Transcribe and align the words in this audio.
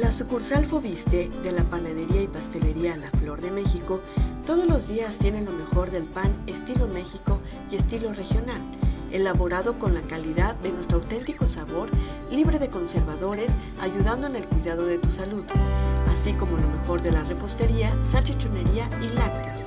La 0.00 0.10
sucursal 0.10 0.64
Fobiste 0.64 1.30
de 1.42 1.52
la 1.52 1.62
panadería 1.62 2.22
y 2.22 2.26
pastelería 2.26 2.96
La 2.96 3.10
Flor 3.18 3.42
de 3.42 3.50
México 3.50 4.00
todos 4.46 4.64
los 4.64 4.88
días 4.88 5.18
tiene 5.18 5.42
lo 5.42 5.52
mejor 5.52 5.90
del 5.90 6.04
pan 6.04 6.32
estilo 6.46 6.88
México 6.88 7.38
y 7.70 7.76
estilo 7.76 8.14
regional, 8.14 8.62
elaborado 9.12 9.78
con 9.78 9.92
la 9.92 10.00
calidad 10.00 10.56
de 10.56 10.72
nuestro 10.72 11.00
auténtico 11.00 11.46
sabor, 11.46 11.90
libre 12.30 12.58
de 12.58 12.70
conservadores, 12.70 13.56
ayudando 13.82 14.26
en 14.26 14.36
el 14.36 14.46
cuidado 14.46 14.86
de 14.86 14.96
tu 14.96 15.10
salud, 15.10 15.44
así 16.10 16.32
como 16.32 16.56
lo 16.56 16.66
mejor 16.66 17.02
de 17.02 17.12
la 17.12 17.22
repostería, 17.22 17.94
salchichonería 18.02 18.88
y 19.02 19.10
lácteos. 19.10 19.66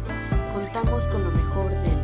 Contamos 0.55 1.09
con 1.09 1.25
lo 1.25 1.31
mejor 1.31 1.71
del 1.71 1.96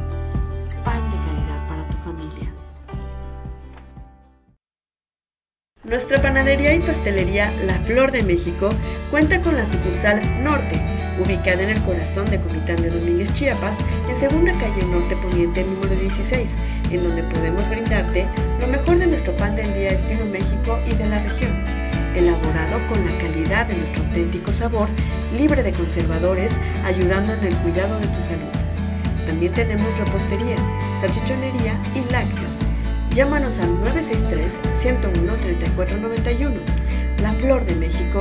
Nuestra 5.94 6.20
panadería 6.24 6.74
y 6.74 6.80
pastelería 6.80 7.54
La 7.68 7.76
Flor 7.82 8.12
de 8.12 8.24
México 8.24 8.72
cuenta 9.12 9.40
con 9.44 9.56
la 9.56 9.64
sucursal 9.64 10.20
Norte, 10.44 10.82
ubicada 11.24 11.62
en 11.62 11.70
el 11.70 11.80
corazón 11.84 12.32
de 12.32 12.40
Comitán 12.40 12.82
de 12.82 12.90
Domínguez, 12.90 13.32
Chiapas, 13.34 13.82
en 14.10 14.16
segunda 14.16 14.58
calle 14.58 14.84
Norte 14.88 15.16
Poniente 15.18 15.64
número 15.64 15.94
16, 15.94 16.58
en 16.90 17.04
donde 17.04 17.22
podemos 17.22 17.70
brindarte 17.70 18.28
lo 18.60 18.66
mejor 18.70 18.98
de 18.98 19.06
nuestro 19.06 19.36
pan 19.36 19.56
del 19.56 19.72
día 19.76 19.92
estilo 19.92 20.26
México 20.26 20.80
y 20.88 20.96
de 20.96 21.06
la 21.06 21.22
región, 21.22 21.64
elaborado 22.16 22.80
con 22.88 23.06
la 23.06 23.16
calidad 23.20 23.68
de 23.68 23.76
nuestro 23.76 24.04
auténtico 24.04 24.52
sabor, 24.52 24.90
libre 25.38 25.62
de 25.62 25.74
conservadores, 25.74 26.60
ayudando 26.86 27.34
en 27.34 27.44
el 27.44 27.56
cuidado 27.58 28.00
de 28.00 28.08
tu 28.08 28.20
salud. 28.20 28.50
También 29.28 29.54
tenemos 29.54 29.96
repostería, 30.00 30.56
salchichonería 30.96 31.80
y 31.94 32.12
lácteos. 32.12 32.62
Llámanos 33.14 33.60
al 33.60 33.70
963-101-3491. 33.84 36.52
La 37.22 37.32
Flor 37.34 37.64
de 37.64 37.76
México, 37.76 38.18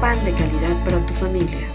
pan 0.00 0.24
de 0.24 0.32
calidad 0.32 0.84
para 0.84 1.04
tu 1.04 1.12
familia. 1.14 1.66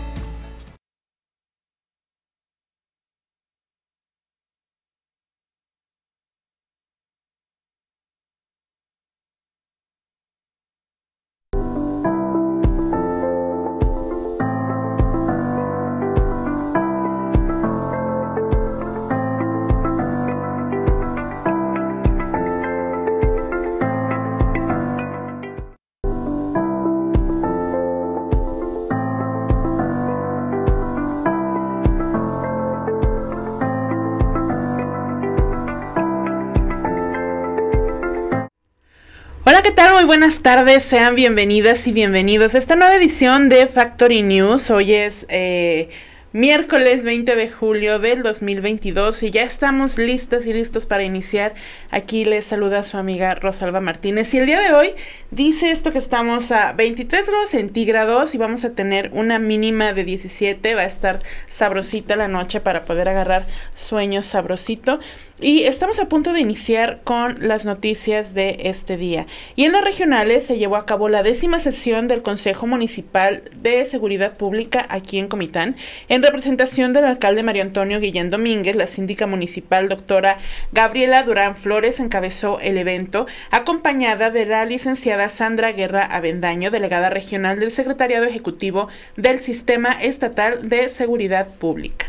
¿Qué 39.66 39.72
tal? 39.72 39.94
Muy 39.94 40.04
buenas 40.04 40.44
tardes, 40.44 40.84
sean 40.84 41.16
bienvenidas 41.16 41.88
y 41.88 41.92
bienvenidos 41.92 42.54
a 42.54 42.60
esta 42.60 42.76
nueva 42.76 42.96
edición 42.98 43.50
de 43.50 43.66
Factory 43.66 44.22
News. 44.22 44.70
Hoy 44.70 44.94
es 44.94 45.26
eh, 45.28 45.90
miércoles 46.36 47.06
20 47.06 47.34
de 47.34 47.50
julio 47.50 47.98
del 47.98 48.22
2022 48.22 49.24
y 49.24 49.32
ya 49.32 49.44
estamos 49.44 49.98
listas 49.98 50.46
y 50.46 50.52
listos 50.52 50.86
para 50.86 51.04
iniciar. 51.04 51.54
Aquí 51.92 52.26
les 52.26 52.46
saluda 52.46 52.84
su 52.84 52.98
amiga 52.98 53.36
Rosalba 53.36 53.80
Martínez 53.80 54.34
y 54.34 54.40
el 54.40 54.46
día 54.46 54.60
de 54.60 54.74
hoy 54.74 54.96
dice 55.32 55.72
esto 55.72 55.94
que 55.94 55.98
estamos 55.98 56.52
a 56.52 56.74
23 56.74 57.26
grados 57.26 57.52
centígrados 57.52 58.36
y 58.36 58.38
vamos 58.38 58.66
a 58.66 58.72
tener 58.72 59.12
una 59.14 59.40
mínima 59.40 59.94
de 59.94 60.04
17. 60.04 60.76
Va 60.76 60.82
a 60.82 60.86
estar 60.86 61.24
sabrosita 61.48 62.18
la 62.18 62.28
noche 62.28 62.60
para 62.60 62.84
poder 62.84 63.08
agarrar 63.08 63.48
sueño 63.74 64.22
sabrosito. 64.22 65.00
Y 65.42 65.64
estamos 65.64 66.00
a 66.00 66.08
punto 66.08 66.32
de 66.32 66.40
iniciar 66.40 67.02
con 67.04 67.36
las 67.46 67.66
noticias 67.66 68.34
de 68.34 68.58
este 68.62 68.96
día. 68.96 69.28
Y 69.58 69.66
en 69.66 69.74
las 69.74 69.84
regionales 69.84 70.46
se 70.46 70.58
llevó 70.58 70.78
a 70.78 70.86
cabo 70.86 71.10
la 71.10 71.24
décima 71.24 71.60
sesión 71.60 72.08
del 72.08 72.22
Consejo 72.22 72.68
Municipal 72.68 73.44
de 73.54 73.84
Seguridad 73.84 74.38
Pública 74.38 74.86
aquí 74.88 75.20
en 75.20 75.28
Comitán, 75.28 75.76
en 76.08 76.22
representación 76.26 76.94
del 76.94 77.06
alcalde 77.06 77.44
Mario 77.44 77.62
Antonio 77.62 78.00
Guillén 78.00 78.30
Domínguez, 78.30 78.76
la 78.76 78.88
síndica 78.88 79.28
municipal 79.28 79.90
doctora 79.90 80.38
Gabriela 80.72 81.24
Durán 81.24 81.56
Flores 81.56 82.00
encabezó 82.00 82.60
el 82.60 82.78
evento, 82.78 83.28
acompañada 83.52 84.32
de 84.32 84.46
la 84.46 84.66
licenciada 84.66 85.30
Sandra 85.30 85.72
Guerra 85.72 86.04
Avendaño, 86.04 86.72
delegada 86.72 87.10
regional 87.10 87.60
del 87.60 87.72
Secretariado 87.72 88.26
Ejecutivo 88.26 88.88
del 89.16 89.40
Sistema 89.40 89.92
Estatal 89.92 90.68
de 90.68 90.90
Seguridad 90.90 91.48
Pública. 91.48 92.08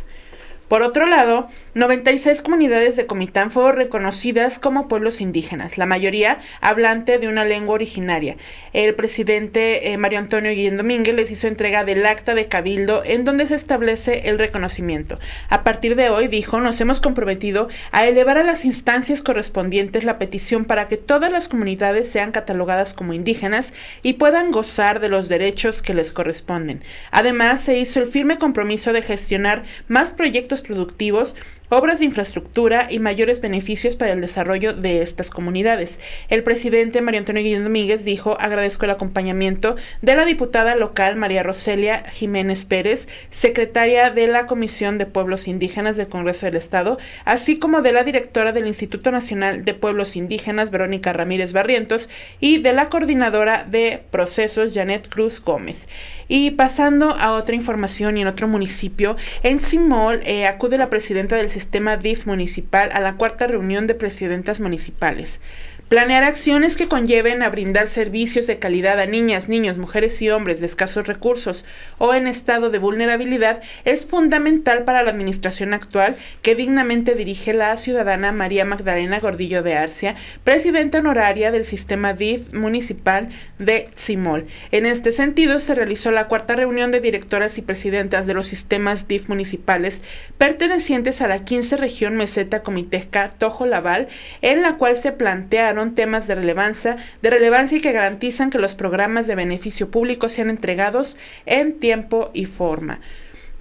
Por 0.69 0.82
otro 0.82 1.06
lado, 1.06 1.49
96 1.75 2.43
comunidades 2.43 2.97
de 2.97 3.06
Comitán 3.06 3.53
fueron 3.53 3.77
reconocidas 3.77 4.59
como 4.59 4.88
pueblos 4.88 5.21
indígenas, 5.21 5.78
la 5.78 5.87
mayoría 5.87 6.38
hablante 6.60 7.19
de 7.19 7.28
una 7.28 7.44
lengua 7.44 7.77
originaria. 7.77 8.37
El 8.72 8.97
presidente 8.97 9.93
eh, 9.93 9.97
Mario 9.97 10.19
Antonio 10.19 10.50
Guillén 10.50 10.76
Domínguez 10.76 11.15
les 11.15 11.31
hizo 11.31 11.47
entrega 11.47 11.84
del 11.84 12.05
acta 12.05 12.34
de 12.34 12.49
cabildo 12.49 13.03
en 13.05 13.25
donde 13.25 13.47
se 13.47 13.55
establece 13.55 14.28
el 14.28 14.38
reconocimiento. 14.38 15.21
A 15.49 15.62
partir 15.62 15.94
de 15.94 16.10
hoy, 16.10 16.26
dijo, 16.26 16.60
nos 16.60 16.81
hemos 16.81 17.00
comprometido 17.00 17.69
a 17.93 18.06
elevar 18.06 18.37
a 18.37 18.43
las 18.43 18.65
instancias 18.65 19.22
correspondientes 19.22 20.03
la 20.03 20.19
petición 20.19 20.65
para 20.65 20.88
que 20.88 20.97
todas 20.97 21.31
las 21.31 21.47
comunidades 21.47 22.10
sean 22.10 22.32
catalogadas 22.32 22.93
como 22.93 23.12
indígenas 23.12 23.72
y 24.03 24.15
puedan 24.15 24.50
gozar 24.50 24.99
de 24.99 25.10
los 25.10 25.28
derechos 25.28 25.81
que 25.81 25.94
les 25.94 26.12
corresponden. 26.12 26.82
Además, 27.12 27.60
se 27.60 27.78
hizo 27.78 28.00
el 28.00 28.06
firme 28.06 28.38
compromiso 28.38 28.93
de 28.93 29.03
gestionar 29.03 29.62
más 29.87 30.12
proyectos 30.12 30.56
productivos 30.62 31.34
obras 31.69 31.99
de 31.99 32.04
infraestructura 32.04 32.87
y 32.91 32.99
mayores 32.99 33.41
beneficios 33.41 33.97
para 33.97 34.12
el 34.12 34.21
desarrollo 34.21 34.72
de 34.72 35.03
estas 35.03 35.31
comunidades. 35.31 36.00
El 36.28 36.43
presidente 36.43 37.00
María 37.00 37.21
Antonio 37.21 37.43
Guillén 37.43 37.65
Domínguez 37.65 38.04
dijo, 38.04 38.37
agradezco 38.41 38.84
el 38.84 38.93
acompañamiento 38.93 39.76
de 40.03 40.16
la 40.16 40.25
diputada 40.25 40.76
local 40.76 41.16
María 41.16 41.43
Roselia 41.43 42.05
Jiménez 42.10 42.65
Pérez, 42.65 43.09
secretaria 43.31 44.10
de 44.10 44.26
la 44.26 44.47
Comisión 44.47 44.99
de 44.99 45.06
Pueblos 45.06 45.49
Indígenas 45.49 45.97
del 45.97 46.09
Congreso 46.09 46.47
del 46.47 46.56
Estado, 46.56 46.99
así 47.25 47.59
como 47.59 47.82
de 47.82 47.93
la 47.93 48.05
directora 48.05 48.53
del 48.53 48.66
Instituto 48.66 49.10
Nacional 49.10 49.65
de 49.65 49.75
Pueblos 49.75 50.16
Indígenas, 50.16 50.71
Verónica 50.71 51.12
Ramírez 51.12 51.53
Barrientos, 51.53 52.09
y 52.41 52.59
de 52.59 52.72
la 52.72 52.88
coordinadora 52.88 53.65
de 53.65 54.03
procesos, 54.10 54.75
Janet 54.75 55.09
Cruz 55.09 55.43
Gómez. 55.43 55.88
Y 56.28 56.53
pasando 56.53 57.10
a 57.10 57.32
otra 57.32 57.55
información 57.55 58.19
y 58.19 58.22
en 58.22 58.26
otro 58.26 58.49
municipio, 58.49 59.16
en 59.43 59.60
Simol 59.60 60.21
eh, 60.25 60.47
acude 60.47 60.78
la 60.78 60.91
presidenta 60.91 61.37
del 61.37 61.49
sistema 61.56 61.97
DIF 61.97 62.27
municipal 62.27 62.91
a 62.93 63.00
la 63.00 63.15
cuarta 63.15 63.47
reunión 63.47 63.87
de 63.87 63.94
presidentas 63.94 64.61
municipales. 64.61 65.41
Planear 65.88 66.24
acciones 66.24 66.76
que 66.76 66.88
conlleven 66.88 67.44
a 67.44 67.48
brindar 67.48 67.86
servicios 67.86 68.48
de 68.48 68.58
calidad 68.58 68.98
a 68.98 69.06
niñas, 69.06 69.48
niños, 69.48 69.78
mujeres 69.78 70.20
y 70.20 70.28
hombres 70.30 70.58
de 70.58 70.66
escasos 70.66 71.06
recursos 71.06 71.64
o 71.98 72.12
en 72.12 72.26
estado 72.26 72.70
de 72.70 72.78
vulnerabilidad 72.80 73.62
es 73.84 74.04
fundamental 74.04 74.82
para 74.82 75.04
la 75.04 75.12
administración 75.12 75.75
actual 75.75 76.16
que 76.42 76.56
dignamente 76.56 77.14
dirige 77.14 77.54
la 77.54 77.76
ciudadana 77.76 78.32
María 78.32 78.64
Magdalena 78.64 79.20
Gordillo 79.20 79.62
de 79.62 79.76
Arcia, 79.76 80.16
presidenta 80.42 80.98
honoraria 80.98 81.52
del 81.52 81.62
sistema 81.62 82.14
DIF 82.14 82.52
municipal 82.52 83.28
de 83.60 83.88
Simol. 83.94 84.48
En 84.72 84.86
este 84.86 85.12
sentido, 85.12 85.60
se 85.60 85.76
realizó 85.76 86.10
la 86.10 86.26
cuarta 86.26 86.56
reunión 86.56 86.91
de 86.91 86.98
directoras 86.98 87.58
y 87.58 87.62
presidentas 87.62 88.26
de 88.26 88.34
los 88.34 88.46
sistemas 88.46 89.06
DIF 89.06 89.28
municipales 89.28 90.02
pertenecientes 90.37 91.22
a 91.22 91.28
la 91.28 91.44
15 91.44 91.76
región 91.76 92.16
meseta 92.16 92.64
comitesca 92.64 93.31
Tojo 93.31 93.66
Laval, 93.66 94.08
en 94.43 94.62
la 94.62 94.78
cual 94.78 94.96
se 94.96 95.12
plantearon 95.12 95.75
temas 95.94 96.26
de 96.26 96.34
relevancia, 96.34 96.96
de 97.23 97.31
relevancia 97.31 97.78
y 97.78 97.81
que 97.81 97.93
garantizan 97.93 98.50
que 98.50 98.58
los 98.58 98.75
programas 98.75 99.26
de 99.26 99.34
beneficio 99.34 99.90
público 99.90 100.28
sean 100.28 100.50
entregados 100.50 101.17
en 101.44 101.78
tiempo 101.78 102.31
y 102.34 102.46
forma. 102.46 103.00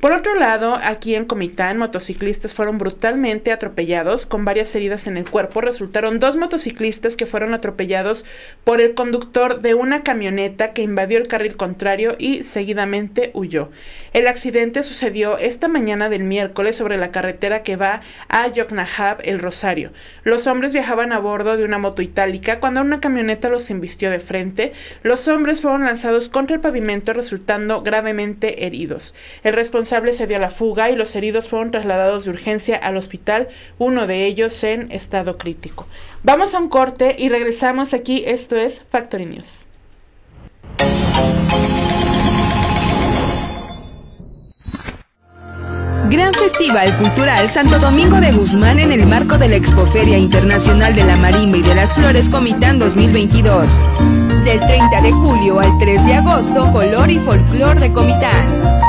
Por 0.06 0.14
otro 0.14 0.36
lado, 0.36 0.80
aquí 0.84 1.16
en 1.16 1.26
Comitán, 1.26 1.80
motociclistas 1.80 2.54
fueron 2.54 2.78
brutalmente 2.78 3.52
atropellados 3.52 4.28
con 4.28 4.46
varias 4.46 4.76
heridas 4.76 5.08
en 5.08 5.18
el 5.18 5.28
cuerpo. 5.28 5.62
Resultaron 5.62 6.20
dos 6.20 6.36
motociclistas 6.36 7.16
que 7.16 7.26
fueron 7.26 7.56
atropellados 7.56 8.24
por 8.64 8.82
el 8.82 8.94
conductor 8.94 9.62
de 9.62 9.74
una 9.74 10.04
camioneta 10.04 10.74
que 10.74 10.84
invadió 10.84 11.18
el 11.18 11.28
carril 11.28 11.56
contrario 11.56 12.16
y 12.20 12.44
seguidamente 12.44 13.32
huyó. 13.34 13.72
El 14.14 14.28
accidente 14.28 14.84
sucedió 14.84 15.40
esta 15.40 15.68
mañana 15.68 16.08
del 16.08 16.24
miércoles 16.24 16.76
sobre 16.76 17.00
la 17.00 17.10
carretera 17.10 17.64
que 17.64 17.76
va 17.76 18.02
a 18.30 18.48
Yoknahab, 18.48 19.22
El 19.24 19.40
Rosario. 19.40 19.92
Los 20.24 20.46
hombres 20.46 20.72
viajaban 20.72 21.14
a 21.14 21.20
bordo 21.20 21.58
de 21.58 21.66
una 21.66 21.80
moto 21.80 22.04
itálica 22.04 22.60
cuando 22.60 22.82
una 22.82 23.00
camioneta 23.00 23.50
los 23.50 23.72
embistió 23.72 24.12
de 24.12 24.20
frente. 24.20 24.72
Los 25.02 25.28
hombres 25.28 25.62
fueron 25.62 25.84
lanzados 25.84 26.30
contra 26.30 26.56
el 26.56 26.62
pavimento 26.62 27.12
resultando 27.12 27.82
gravemente 27.82 28.68
heridos. 28.68 29.16
El 29.44 29.54
responsable 29.54 29.95
se 30.14 30.28
dio 30.28 30.38
a 30.38 30.40
la 30.40 30.52
fuga 30.52 30.90
y 30.90 30.96
los 30.96 31.16
heridos 31.16 31.48
fueron 31.48 31.72
trasladados 31.72 32.26
de 32.26 32.32
urgencia 32.32 32.76
al 32.76 32.98
hospital, 32.98 33.48
uno 33.78 34.08
de 34.08 34.26
ellos 34.26 34.64
en 34.64 34.92
estado 34.92 35.38
crítico. 35.38 35.88
Vamos 36.24 36.54
a 36.54 36.60
un 36.60 36.70
corte 36.70 37.16
y 37.18 37.30
regresamos 37.30 37.94
aquí. 37.94 38.24
Esto 38.26 38.56
es 38.56 38.82
Factory 38.90 39.26
News. 39.26 39.66
Gran 46.10 46.34
Festival 46.34 46.98
Cultural 47.00 47.50
Santo 47.50 47.80
Domingo 47.80 48.20
de 48.22 48.32
Guzmán 48.32 48.80
en 48.80 48.92
el 48.92 49.08
marco 49.08 49.38
de 49.38 49.50
la 49.50 49.56
Expoferia 49.56 50.18
Internacional 50.18 50.94
de 50.94 51.04
la 51.04 51.16
Marimba 51.18 51.58
y 51.58 51.62
de 51.62 51.74
las 51.74 51.94
Flores 51.94 52.30
Comitán 52.30 52.78
2022. 52.78 53.68
Del 54.44 54.60
30 54.60 55.02
de 55.02 55.12
julio 55.12 55.60
al 55.60 55.78
3 55.80 56.06
de 56.06 56.14
agosto, 56.14 56.72
Color 56.72 57.10
y 57.10 57.18
Folclor 57.20 57.80
de 57.80 57.92
Comitán. 57.92 58.85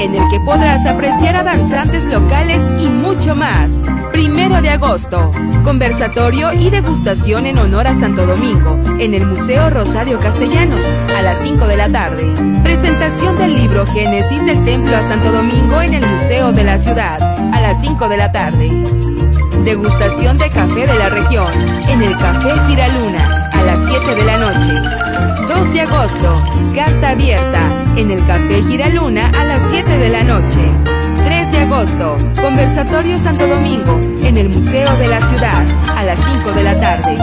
En 0.00 0.14
el 0.14 0.30
que 0.30 0.40
podrás 0.40 0.86
apreciar 0.86 1.36
a 1.36 1.42
danzantes 1.42 2.06
locales 2.06 2.62
y 2.80 2.86
mucho 2.86 3.36
más. 3.36 3.68
Primero 4.10 4.62
de 4.62 4.70
agosto, 4.70 5.30
conversatorio 5.62 6.54
y 6.54 6.70
degustación 6.70 7.44
en 7.44 7.58
honor 7.58 7.86
a 7.86 7.94
Santo 8.00 8.24
Domingo 8.24 8.82
en 8.98 9.12
el 9.12 9.26
Museo 9.26 9.68
Rosario 9.68 10.18
Castellanos 10.18 10.82
a 11.14 11.20
las 11.20 11.38
5 11.40 11.66
de 11.66 11.76
la 11.76 11.92
tarde. 11.92 12.32
Presentación 12.62 13.36
del 13.36 13.52
libro 13.52 13.86
Génesis 13.88 14.42
del 14.46 14.64
Templo 14.64 14.96
a 14.96 15.02
Santo 15.02 15.30
Domingo 15.32 15.82
en 15.82 15.92
el 15.92 16.06
Museo 16.06 16.50
de 16.50 16.64
la 16.64 16.78
Ciudad 16.78 17.20
a 17.54 17.60
las 17.60 17.78
5 17.82 18.08
de 18.08 18.16
la 18.16 18.32
tarde. 18.32 18.70
Degustación 19.64 20.38
de 20.38 20.48
café 20.48 20.86
de 20.86 20.98
la 20.98 21.10
región 21.10 21.52
en 21.88 22.02
el 22.02 22.16
Café 22.16 22.54
Giraluna 22.66 23.50
a 23.52 23.62
las 23.64 23.78
7 23.86 24.14
de 24.14 24.24
la 24.24 24.38
noche. 24.38 25.09
2 25.48 25.72
de 25.72 25.80
agosto, 25.82 26.42
carta 26.74 27.10
abierta 27.10 27.60
en 27.96 28.10
el 28.10 28.26
Café 28.26 28.62
Giraluna 28.62 29.30
a 29.38 29.44
las 29.44 29.60
7 29.70 29.98
de 29.98 30.08
la 30.08 30.22
noche. 30.22 30.60
3 31.24 31.52
de 31.52 31.58
agosto, 31.58 32.16
Conversatorio 32.40 33.18
Santo 33.18 33.46
Domingo 33.46 34.00
en 34.22 34.36
el 34.36 34.48
Museo 34.48 34.96
de 34.96 35.08
la 35.08 35.20
Ciudad 35.28 35.64
a 35.96 36.04
las 36.04 36.18
5 36.18 36.52
de 36.52 36.62
la 36.62 36.80
tarde. 36.80 37.16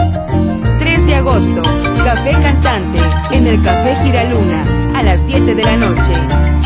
3 0.78 1.06
de 1.06 1.14
agosto, 1.14 1.62
Café 2.04 2.30
Cantante 2.30 3.00
en 3.32 3.46
el 3.46 3.62
Café 3.62 3.96
Giraluna 4.04 4.62
a 4.94 5.02
las 5.02 5.20
7 5.26 5.54
de 5.54 5.64
la 5.64 5.76
noche. 5.76 6.57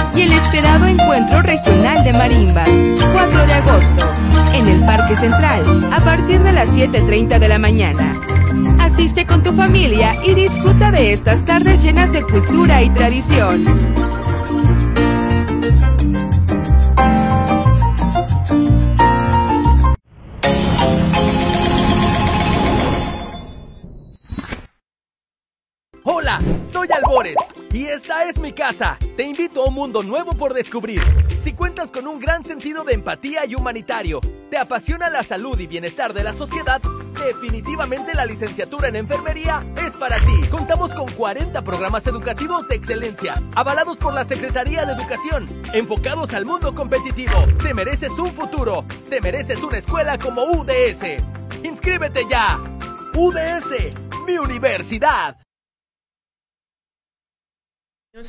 Encuentro 0.55 1.41
Regional 1.41 2.05
de 2.05 2.13
Marimbas, 2.13 2.69
4 2.69 3.47
de 3.47 3.53
agosto, 3.55 4.15
en 4.53 4.69
el 4.69 4.81
Parque 4.85 5.17
Central 5.17 5.63
a 5.91 5.99
partir 6.01 6.41
de 6.43 6.53
las 6.53 6.69
7.30 6.69 7.39
de 7.39 7.49
la 7.49 7.59
mañana. 7.59 8.13
Asiste 8.79 9.25
con 9.25 9.43
tu 9.43 9.55
familia 9.55 10.15
y 10.23 10.35
disfruta 10.35 10.91
de 10.91 11.15
estas 11.15 11.43
tardes 11.47 11.83
llenas 11.83 12.13
de 12.13 12.23
cultura 12.23 12.83
y 12.83 12.91
tradición. 12.91 13.92
Es 28.33 28.39
mi 28.39 28.53
casa. 28.53 28.99
Te 29.17 29.25
invito 29.25 29.63
a 29.63 29.69
un 29.69 29.75
mundo 29.75 30.03
nuevo 30.03 30.33
por 30.33 30.55
descubrir. 30.55 31.03
Si 31.39 31.53
cuentas 31.53 31.91
con 31.91 32.07
un 32.07 32.19
gran 32.19 32.45
sentido 32.45 32.83
de 32.83 32.95
empatía 32.95 33.45
y 33.47 33.55
humanitario, 33.55 34.21
te 34.51 34.57
apasiona 34.57 35.11
la 35.11 35.23
salud 35.23 35.59
y 35.61 35.67
bienestar 35.67 36.15
de 36.15 36.25
la 36.25 36.33
sociedad, 36.33 36.81
definitivamente 37.25 38.15
la 38.15 38.25
licenciatura 38.25 38.89
en 38.89 38.97
enfermería 38.97 39.63
es 39.77 39.91
para 39.93 40.17
ti. 40.17 40.49
Contamos 40.51 40.95
con 40.95 41.11
40 41.13 41.63
programas 41.63 42.07
educativos 42.07 42.69
de 42.69 42.77
excelencia, 42.77 43.35
avalados 43.55 43.99
por 43.99 44.15
la 44.15 44.25
Secretaría 44.25 44.87
de 44.87 44.95
Educación, 44.95 45.47
enfocados 45.75 46.33
al 46.33 46.47
mundo 46.47 46.75
competitivo. 46.75 47.35
Te 47.63 47.75
mereces 47.75 48.13
un 48.19 48.33
futuro, 48.33 48.87
te 49.11 49.21
mereces 49.21 49.63
una 49.63 49.77
escuela 49.77 50.17
como 50.19 50.45
UDS. 50.45 51.05
¡Inscríbete 51.63 52.23
ya! 52.31 52.59
UDS, 53.15 53.95
mi 54.27 54.39
universidad. 54.39 55.37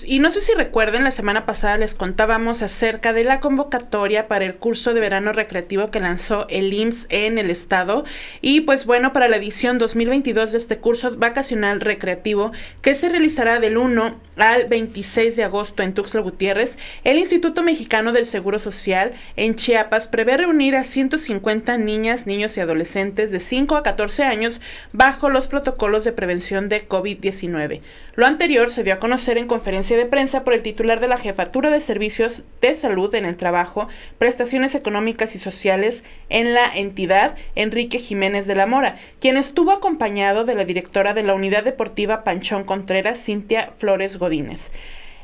Y 0.05 0.19
no 0.19 0.29
sé 0.29 0.39
si 0.39 0.53
recuerden, 0.53 1.03
la 1.03 1.11
semana 1.11 1.45
pasada 1.45 1.75
les 1.75 1.93
contábamos 1.93 2.61
acerca 2.61 3.11
de 3.11 3.25
la 3.25 3.41
convocatoria 3.41 4.29
para 4.29 4.45
el 4.45 4.55
curso 4.55 4.93
de 4.93 5.01
verano 5.01 5.33
recreativo 5.33 5.91
que 5.91 5.99
lanzó 5.99 6.47
el 6.47 6.71
IMSS 6.71 7.07
en 7.09 7.37
el 7.37 7.49
estado. 7.49 8.05
Y 8.39 8.61
pues 8.61 8.85
bueno, 8.85 9.11
para 9.11 9.27
la 9.27 9.35
edición 9.35 9.79
2022 9.79 10.53
de 10.53 10.57
este 10.57 10.77
curso 10.77 11.17
vacacional 11.17 11.81
recreativo 11.81 12.53
que 12.81 12.95
se 12.95 13.09
realizará 13.09 13.59
del 13.59 13.75
1 13.75 14.15
al 14.37 14.67
26 14.67 15.35
de 15.35 15.43
agosto 15.43 15.83
en 15.83 15.93
Tuxtla 15.93 16.21
Gutiérrez, 16.21 16.79
el 17.03 17.17
Instituto 17.17 17.61
Mexicano 17.61 18.13
del 18.13 18.25
Seguro 18.25 18.59
Social 18.59 19.11
en 19.35 19.55
Chiapas 19.55 20.07
prevé 20.07 20.37
reunir 20.37 20.77
a 20.77 20.85
150 20.85 21.77
niñas, 21.77 22.25
niños 22.25 22.55
y 22.55 22.61
adolescentes 22.61 23.31
de 23.31 23.41
5 23.41 23.75
a 23.75 23.83
14 23.83 24.23
años 24.23 24.61
bajo 24.93 25.27
los 25.27 25.49
protocolos 25.49 26.05
de 26.05 26.13
prevención 26.13 26.69
de 26.69 26.87
COVID-19. 26.87 27.81
Lo 28.15 28.25
anterior 28.25 28.69
se 28.69 28.83
dio 28.85 28.93
a 28.93 28.99
conocer 28.99 29.37
en 29.37 29.47
conferencia 29.47 29.72
de 29.73 30.05
prensa 30.05 30.43
por 30.43 30.53
el 30.53 30.61
titular 30.61 30.99
de 30.99 31.07
la 31.07 31.17
Jefatura 31.17 31.71
de 31.71 31.81
Servicios 31.81 32.43
de 32.61 32.75
Salud 32.75 33.13
en 33.15 33.25
el 33.25 33.37
Trabajo, 33.37 33.87
Prestaciones 34.19 34.75
Económicas 34.75 35.33
y 35.33 35.39
Sociales 35.39 36.03
en 36.29 36.53
la 36.53 36.71
entidad, 36.75 37.35
Enrique 37.55 37.97
Jiménez 37.97 38.45
de 38.45 38.53
la 38.53 38.67
Mora, 38.67 38.97
quien 39.19 39.35
estuvo 39.35 39.71
acompañado 39.71 40.45
de 40.45 40.53
la 40.53 40.63
directora 40.63 41.15
de 41.15 41.23
la 41.23 41.33
Unidad 41.33 41.63
Deportiva 41.63 42.23
Panchón 42.23 42.65
Contreras, 42.65 43.17
Cintia 43.25 43.71
Flores 43.75 44.19
Godínez. 44.19 44.71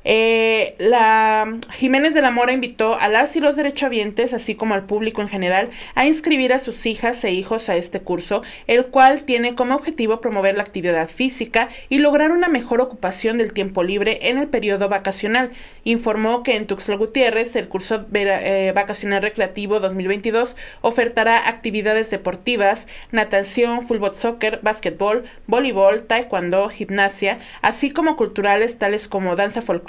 Eh, 0.04 0.76
la 0.80 1.58
Jiménez 1.72 2.14
de 2.14 2.22
la 2.22 2.32
Mora 2.32 2.54
invitó 2.54 3.00
a 3.00 3.08
las 3.08 3.36
y 3.36 3.40
los 3.40 3.56
derechohabientes, 3.56 4.34
así 4.34 4.56
como 4.56 4.74
al 4.74 4.86
público 4.86 5.22
en 5.22 5.28
general, 5.28 5.70
a 5.96 6.06
inscribir 6.06 6.54
a 6.54 6.60
sus 6.60 6.86
hijas 6.86 7.24
e 7.24 7.32
hijos 7.32 7.70
a 7.70 7.76
este 7.76 8.00
curso, 8.02 8.44
el 8.68 8.88
cual 8.88 9.24
tiene 9.24 9.56
como 9.56 9.76
objetivo 9.76 10.22
promover 10.22 10.56
la 10.56 10.64
actividad 10.64 11.10
física 11.10 11.70
y 11.90 12.00
lograr 12.00 12.32
una 12.32 12.48
mejor 12.48 12.82
ocupación 12.82 13.38
del 13.38 13.54
tiempo 13.54 13.84
libre 13.84 14.20
en 14.24 14.38
el 14.38 14.48
periodo 14.48 14.90
vacacional. 14.90 15.52
Informó 15.84 16.44
que 16.44 16.56
en 16.56 16.68
Tuxtla 16.68 16.96
Gutiérrez 16.96 17.56
el 17.56 17.68
curso 17.68 18.06
eh, 18.14 18.72
vacacional 18.74 19.22
recreativo 19.22 19.80
2022 19.80 20.58
ofertará 20.82 21.48
actividades 21.48 22.10
deportivas, 22.10 22.88
natación, 23.12 23.82
fútbol, 23.82 24.12
soccer, 24.12 24.60
básquetbol, 24.62 25.26
voleibol, 25.48 26.04
taekwondo, 26.04 26.70
gimnasia, 26.70 27.40
así 27.62 27.92
como 27.92 28.16
culturales 28.16 28.78
tales 28.78 29.08
como 29.08 29.36
danza 29.36 29.62
folclórica, 29.62 29.89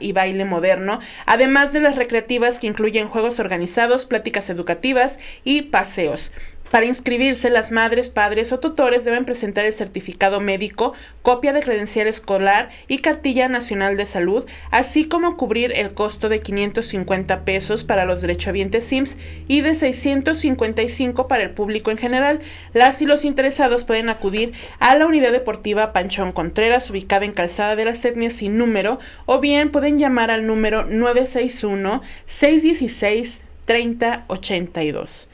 y 0.00 0.12
baile 0.12 0.44
moderno, 0.44 1.00
además 1.26 1.72
de 1.72 1.80
las 1.80 1.96
recreativas 1.96 2.58
que 2.58 2.66
incluyen 2.66 3.08
juegos 3.08 3.40
organizados, 3.40 4.06
pláticas 4.06 4.50
educativas 4.50 5.18
y 5.44 5.62
paseos. 5.62 6.32
Para 6.70 6.84
inscribirse, 6.84 7.48
las 7.48 7.72
madres, 7.72 8.10
padres 8.10 8.52
o 8.52 8.60
tutores 8.60 9.04
deben 9.06 9.24
presentar 9.24 9.64
el 9.64 9.72
certificado 9.72 10.38
médico, 10.38 10.92
copia 11.22 11.54
de 11.54 11.62
credencial 11.62 12.06
escolar 12.06 12.68
y 12.88 12.98
cartilla 12.98 13.48
nacional 13.48 13.96
de 13.96 14.04
salud, 14.04 14.44
así 14.70 15.06
como 15.06 15.38
cubrir 15.38 15.72
el 15.74 15.94
costo 15.94 16.28
de 16.28 16.42
550 16.42 17.44
pesos 17.46 17.84
para 17.84 18.04
los 18.04 18.20
derechohabientes 18.20 18.84
SIMS 18.84 19.18
y 19.46 19.62
de 19.62 19.74
655 19.74 21.26
para 21.26 21.42
el 21.42 21.50
público 21.50 21.90
en 21.90 21.96
general. 21.96 22.40
Las 22.74 23.00
y 23.00 23.06
los 23.06 23.24
interesados 23.24 23.84
pueden 23.84 24.10
acudir 24.10 24.52
a 24.78 24.94
la 24.94 25.06
unidad 25.06 25.32
deportiva 25.32 25.94
Panchón 25.94 26.32
Contreras, 26.32 26.90
ubicada 26.90 27.24
en 27.24 27.32
Calzada 27.32 27.76
de 27.76 27.86
las 27.86 28.04
Etnias 28.04 28.34
sin 28.34 28.58
número, 28.58 28.98
o 29.24 29.40
bien 29.40 29.70
pueden 29.70 29.96
llamar 29.96 30.30
al 30.30 30.46
número 30.46 30.84
961 30.84 32.02
616 32.26 33.42
3082. 33.64 35.28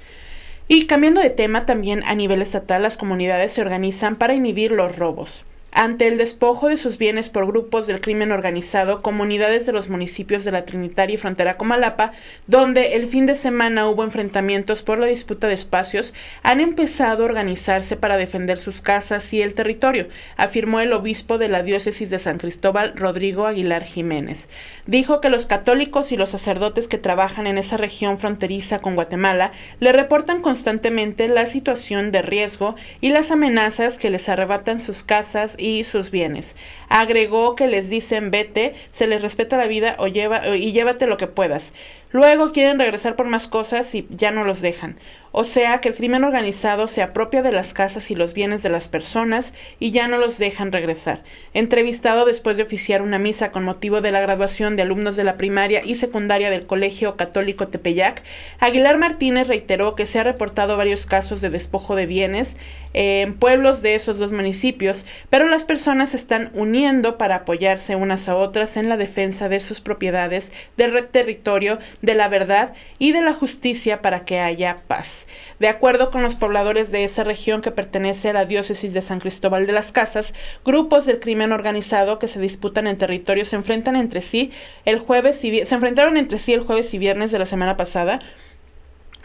Y 0.66 0.86
cambiando 0.86 1.20
de 1.20 1.30
tema, 1.30 1.66
también 1.66 2.02
a 2.04 2.14
nivel 2.14 2.40
estatal 2.40 2.82
las 2.82 2.96
comunidades 2.96 3.52
se 3.52 3.60
organizan 3.60 4.16
para 4.16 4.34
inhibir 4.34 4.72
los 4.72 4.96
robos. 4.96 5.44
Ante 5.76 6.06
el 6.06 6.18
despojo 6.18 6.68
de 6.68 6.76
sus 6.76 6.98
bienes 6.98 7.30
por 7.30 7.48
grupos 7.48 7.88
del 7.88 8.00
crimen 8.00 8.30
organizado, 8.30 9.02
comunidades 9.02 9.66
de 9.66 9.72
los 9.72 9.88
municipios 9.88 10.44
de 10.44 10.52
la 10.52 10.64
Trinitaria 10.64 11.14
y 11.14 11.16
Frontera 11.16 11.56
Comalapa, 11.56 12.12
donde 12.46 12.94
el 12.94 13.08
fin 13.08 13.26
de 13.26 13.34
semana 13.34 13.88
hubo 13.88 14.04
enfrentamientos 14.04 14.84
por 14.84 15.00
la 15.00 15.06
disputa 15.06 15.48
de 15.48 15.54
espacios, 15.54 16.14
han 16.44 16.60
empezado 16.60 17.24
a 17.24 17.26
organizarse 17.26 17.96
para 17.96 18.16
defender 18.16 18.56
sus 18.56 18.82
casas 18.82 19.32
y 19.34 19.42
el 19.42 19.54
territorio, 19.54 20.06
afirmó 20.36 20.78
el 20.78 20.92
obispo 20.92 21.38
de 21.38 21.48
la 21.48 21.64
diócesis 21.64 22.08
de 22.08 22.20
San 22.20 22.38
Cristóbal, 22.38 22.92
Rodrigo 22.94 23.44
Aguilar 23.44 23.82
Jiménez. 23.82 24.48
Dijo 24.86 25.20
que 25.20 25.28
los 25.28 25.46
católicos 25.46 26.12
y 26.12 26.16
los 26.16 26.30
sacerdotes 26.30 26.86
que 26.86 26.98
trabajan 26.98 27.48
en 27.48 27.58
esa 27.58 27.78
región 27.78 28.18
fronteriza 28.18 28.78
con 28.78 28.94
Guatemala 28.94 29.50
le 29.80 29.90
reportan 29.90 30.40
constantemente 30.40 31.26
la 31.26 31.46
situación 31.46 32.12
de 32.12 32.22
riesgo 32.22 32.76
y 33.00 33.08
las 33.08 33.32
amenazas 33.32 33.98
que 33.98 34.10
les 34.10 34.28
arrebatan 34.28 34.78
sus 34.78 35.02
casas 35.02 35.56
sus 35.84 36.10
bienes. 36.10 36.56
Agregó 36.88 37.56
que 37.56 37.66
les 37.66 37.88
dicen 37.88 38.30
vete, 38.30 38.74
se 38.92 39.06
les 39.06 39.22
respeta 39.22 39.56
la 39.56 39.66
vida 39.66 39.96
o 39.98 40.06
lleva, 40.08 40.56
y 40.56 40.72
llévate 40.72 41.06
lo 41.06 41.16
que 41.16 41.26
puedas. 41.26 41.72
Luego 42.14 42.52
quieren 42.52 42.78
regresar 42.78 43.16
por 43.16 43.26
más 43.26 43.48
cosas 43.48 43.92
y 43.96 44.06
ya 44.08 44.30
no 44.30 44.44
los 44.44 44.60
dejan. 44.60 45.00
O 45.36 45.42
sea 45.42 45.80
que 45.80 45.88
el 45.88 45.96
crimen 45.96 46.22
organizado 46.22 46.86
se 46.86 47.02
apropia 47.02 47.42
de 47.42 47.50
las 47.50 47.74
casas 47.74 48.08
y 48.12 48.14
los 48.14 48.34
bienes 48.34 48.62
de 48.62 48.68
las 48.68 48.86
personas 48.86 49.52
y 49.80 49.90
ya 49.90 50.06
no 50.06 50.16
los 50.16 50.38
dejan 50.38 50.70
regresar. 50.70 51.24
Entrevistado 51.54 52.24
después 52.24 52.56
de 52.56 52.62
oficiar 52.62 53.02
una 53.02 53.18
misa 53.18 53.50
con 53.50 53.64
motivo 53.64 54.00
de 54.00 54.12
la 54.12 54.20
graduación 54.20 54.76
de 54.76 54.82
alumnos 54.82 55.16
de 55.16 55.24
la 55.24 55.36
primaria 55.36 55.84
y 55.84 55.96
secundaria 55.96 56.50
del 56.50 56.66
Colegio 56.66 57.16
Católico 57.16 57.66
Tepeyac, 57.66 58.22
Aguilar 58.60 58.96
Martínez 58.96 59.48
reiteró 59.48 59.96
que 59.96 60.06
se 60.06 60.20
ha 60.20 60.22
reportado 60.22 60.76
varios 60.76 61.04
casos 61.04 61.40
de 61.40 61.50
despojo 61.50 61.96
de 61.96 62.06
bienes 62.06 62.56
en 62.92 63.34
pueblos 63.34 63.82
de 63.82 63.96
esos 63.96 64.20
dos 64.20 64.32
municipios, 64.32 65.04
pero 65.30 65.48
las 65.48 65.64
personas 65.64 66.10
se 66.10 66.16
están 66.16 66.52
uniendo 66.54 67.18
para 67.18 67.34
apoyarse 67.34 67.96
unas 67.96 68.28
a 68.28 68.36
otras 68.36 68.76
en 68.76 68.88
la 68.88 68.96
defensa 68.96 69.48
de 69.48 69.58
sus 69.58 69.80
propiedades, 69.80 70.52
del 70.76 71.08
territorio, 71.08 71.80
de 72.04 72.14
la 72.14 72.28
verdad 72.28 72.74
y 72.98 73.12
de 73.12 73.20
la 73.20 73.32
justicia 73.32 74.02
para 74.02 74.24
que 74.24 74.40
haya 74.40 74.78
paz. 74.86 75.26
De 75.58 75.68
acuerdo 75.68 76.10
con 76.10 76.22
los 76.22 76.36
pobladores 76.36 76.90
de 76.90 77.04
esa 77.04 77.24
región 77.24 77.62
que 77.62 77.70
pertenece 77.70 78.30
a 78.30 78.32
la 78.32 78.44
diócesis 78.44 78.92
de 78.92 79.02
San 79.02 79.20
Cristóbal 79.20 79.66
de 79.66 79.72
las 79.72 79.92
Casas, 79.92 80.34
grupos 80.64 81.06
del 81.06 81.20
crimen 81.20 81.52
organizado 81.52 82.18
que 82.18 82.28
se 82.28 82.40
disputan 82.40 82.86
en 82.86 82.98
territorio 82.98 83.44
se 83.44 83.56
enfrentan 83.56 83.96
entre 83.96 84.20
sí 84.20 84.52
el 84.84 84.98
jueves 84.98 85.44
y 85.44 85.64
se 85.64 85.74
enfrentaron 85.74 86.16
entre 86.16 86.38
sí 86.38 86.52
el 86.52 86.60
jueves 86.60 86.92
y 86.94 86.98
viernes 86.98 87.32
de 87.32 87.38
la 87.38 87.46
semana 87.46 87.76
pasada 87.76 88.20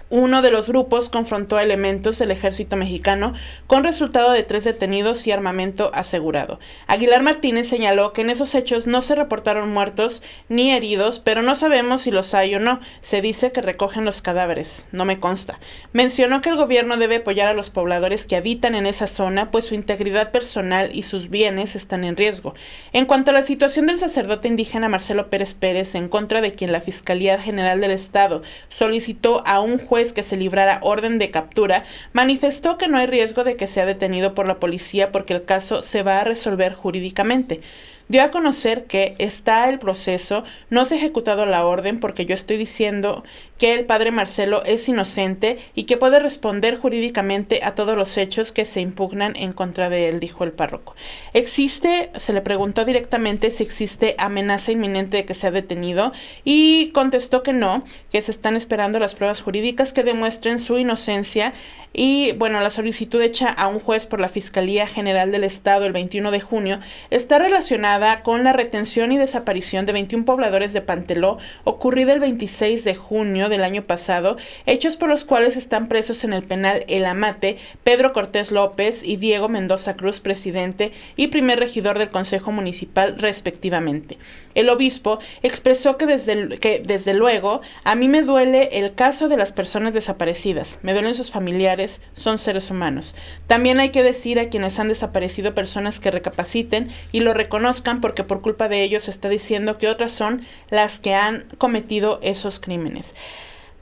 uno 0.09 0.41
de 0.41 0.51
los 0.51 0.69
grupos 0.69 1.09
confrontó 1.09 1.57
a 1.57 1.63
elementos 1.63 2.17
del 2.17 2.31
ejército 2.31 2.75
mexicano 2.75 3.33
con 3.67 3.83
resultado 3.83 4.31
de 4.31 4.43
tres 4.43 4.63
detenidos 4.63 5.27
y 5.27 5.31
armamento 5.31 5.91
asegurado. 5.93 6.59
Aguilar 6.87 7.21
Martínez 7.21 7.67
señaló 7.67 8.11
que 8.11 8.21
en 8.21 8.31
esos 8.31 8.55
hechos 8.55 8.87
no 8.87 9.01
se 9.01 9.15
reportaron 9.15 9.71
muertos 9.71 10.23
ni 10.47 10.71
heridos, 10.71 11.19
pero 11.19 11.41
no 11.41 11.53
sabemos 11.53 12.01
si 12.01 12.11
los 12.11 12.33
hay 12.33 12.55
o 12.55 12.59
no. 12.59 12.79
Se 13.01 13.21
dice 13.21 13.51
que 13.51 13.61
recogen 13.61 14.03
los 14.05 14.21
cadáveres. 14.21 14.87
No 14.91 15.05
me 15.05 15.19
consta. 15.19 15.59
Mencionó 15.93 16.41
que 16.41 16.49
el 16.49 16.55
gobierno 16.55 16.97
debe 16.97 17.17
apoyar 17.17 17.47
a 17.47 17.53
los 17.53 17.69
pobladores 17.69 18.25
que 18.25 18.35
habitan 18.35 18.73
en 18.73 18.87
esa 18.87 19.05
zona, 19.05 19.51
pues 19.51 19.65
su 19.65 19.75
integridad 19.75 20.31
personal 20.31 20.89
y 20.93 21.03
sus 21.03 21.29
bienes 21.29 21.75
están 21.75 22.03
en 22.03 22.17
riesgo. 22.17 22.55
En 22.93 23.05
cuanto 23.05 23.31
a 23.31 23.33
la 23.33 23.43
situación 23.43 23.85
del 23.85 23.99
sacerdote 23.99 24.47
indígena 24.47 24.89
Marcelo 24.89 25.29
Pérez 25.29 25.53
Pérez, 25.53 25.93
en 25.93 26.09
contra 26.09 26.41
de 26.41 26.55
quien 26.55 26.71
la 26.71 26.81
Fiscalía 26.81 27.37
General 27.37 27.79
del 27.79 27.91
Estado 27.91 28.41
solicitó 28.69 29.45
a 29.45 29.59
un 29.59 29.77
juez 29.77 29.98
que 30.13 30.23
se 30.23 30.37
librara 30.37 30.79
orden 30.81 31.19
de 31.19 31.31
captura, 31.31 31.83
manifestó 32.13 32.77
que 32.77 32.87
no 32.87 32.97
hay 32.97 33.05
riesgo 33.05 33.43
de 33.43 33.55
que 33.55 33.67
sea 33.67 33.85
detenido 33.85 34.33
por 34.33 34.47
la 34.47 34.59
policía 34.59 35.11
porque 35.11 35.33
el 35.33 35.45
caso 35.45 35.81
se 35.81 36.01
va 36.01 36.19
a 36.19 36.23
resolver 36.23 36.73
jurídicamente 36.73 37.61
dio 38.09 38.23
a 38.23 38.31
conocer 38.31 38.85
que 38.85 39.15
está 39.19 39.69
el 39.69 39.77
proceso, 39.77 40.43
no 40.69 40.83
se 40.83 40.95
ha 40.95 40.97
ejecutado 40.97 41.45
la 41.45 41.65
orden 41.65 41.99
porque 41.99 42.25
yo 42.25 42.33
estoy 42.33 42.57
diciendo 42.57 43.23
que 43.59 43.73
el 43.73 43.85
padre 43.85 44.09
Marcelo 44.09 44.63
es 44.65 44.87
inocente 44.89 45.59
y 45.75 45.83
que 45.83 45.97
puede 45.97 46.19
responder 46.19 46.77
jurídicamente 46.77 47.59
a 47.63 47.75
todos 47.75 47.95
los 47.95 48.17
hechos 48.17 48.51
que 48.51 48.65
se 48.65 48.81
impugnan 48.81 49.35
en 49.35 49.53
contra 49.53 49.89
de 49.89 50.09
él, 50.09 50.19
dijo 50.19 50.43
el 50.43 50.53
párroco. 50.53 50.95
Existe, 51.33 52.09
se 52.15 52.33
le 52.33 52.41
preguntó 52.41 52.83
directamente 52.83 53.51
si 53.51 53.63
existe 53.63 54.15
amenaza 54.17 54.71
inminente 54.71 55.17
de 55.17 55.25
que 55.25 55.33
sea 55.35 55.51
detenido 55.51 56.11
y 56.43 56.89
contestó 56.89 57.43
que 57.43 57.53
no, 57.53 57.83
que 58.11 58.21
se 58.23 58.31
están 58.31 58.55
esperando 58.55 58.97
las 58.97 59.13
pruebas 59.13 59.41
jurídicas 59.41 59.93
que 59.93 60.03
demuestren 60.03 60.59
su 60.59 60.79
inocencia 60.79 61.53
y 61.91 62.33
bueno, 62.33 62.61
la 62.61 62.69
solicitud 62.69 63.21
hecha 63.21 63.49
a 63.49 63.67
un 63.67 63.79
juez 63.79 64.07
por 64.07 64.21
la 64.21 64.29
Fiscalía 64.29 64.87
General 64.87 65.31
del 65.31 65.43
Estado 65.43 65.85
el 65.85 65.91
21 65.91 66.31
de 66.31 66.39
junio 66.39 66.79
está 67.09 67.39
relacionada 67.39 67.98
con 68.23 68.45
la 68.45 68.53
retención 68.53 69.11
y 69.11 69.17
desaparición 69.17 69.85
de 69.85 69.91
21 69.91 70.23
pobladores 70.23 70.71
de 70.71 70.81
Panteló 70.81 71.37
ocurrida 71.65 72.13
el 72.13 72.19
26 72.19 72.85
de 72.85 72.95
junio 72.95 73.49
del 73.49 73.63
año 73.63 73.83
pasado, 73.83 74.37
hechos 74.65 74.95
por 74.95 75.09
los 75.09 75.25
cuales 75.25 75.57
están 75.57 75.89
presos 75.89 76.23
en 76.23 76.31
el 76.31 76.43
penal 76.43 76.85
El 76.87 77.05
Amate 77.05 77.57
Pedro 77.83 78.13
Cortés 78.13 78.51
López 78.51 79.03
y 79.03 79.17
Diego 79.17 79.49
Mendoza 79.49 79.97
Cruz, 79.97 80.21
presidente 80.21 80.93
y 81.17 81.27
primer 81.27 81.59
regidor 81.59 81.99
del 81.99 82.07
Consejo 82.07 82.53
Municipal 82.53 83.17
respectivamente. 83.17 84.17
El 84.55 84.69
obispo 84.69 85.19
expresó 85.43 85.97
que 85.97 86.05
desde, 86.05 86.57
que 86.59 86.81
desde 86.83 87.13
luego 87.13 87.59
a 87.83 87.95
mí 87.95 88.07
me 88.07 88.21
duele 88.21 88.69
el 88.79 88.93
caso 88.93 89.27
de 89.27 89.37
las 89.37 89.51
personas 89.51 89.93
desaparecidas, 89.93 90.79
me 90.83 90.93
duelen 90.93 91.15
sus 91.15 91.31
familiares, 91.31 92.01
son 92.13 92.37
seres 92.37 92.71
humanos. 92.71 93.15
También 93.47 93.79
hay 93.81 93.89
que 93.89 94.03
decir 94.03 94.39
a 94.39 94.47
quienes 94.47 94.79
han 94.79 94.87
desaparecido 94.87 95.53
personas 95.53 95.99
que 95.99 96.11
recapaciten 96.11 96.89
y 97.11 97.19
lo 97.19 97.33
reconozcan 97.33 97.88
porque 98.01 98.23
por 98.23 98.41
culpa 98.41 98.69
de 98.69 98.83
ellos 98.83 99.09
está 99.09 99.27
diciendo 99.29 99.77
que 99.77 99.87
otras 99.87 100.11
son 100.11 100.45
las 100.69 100.99
que 100.99 101.15
han 101.15 101.45
cometido 101.57 102.19
esos 102.21 102.59
crímenes. 102.59 103.15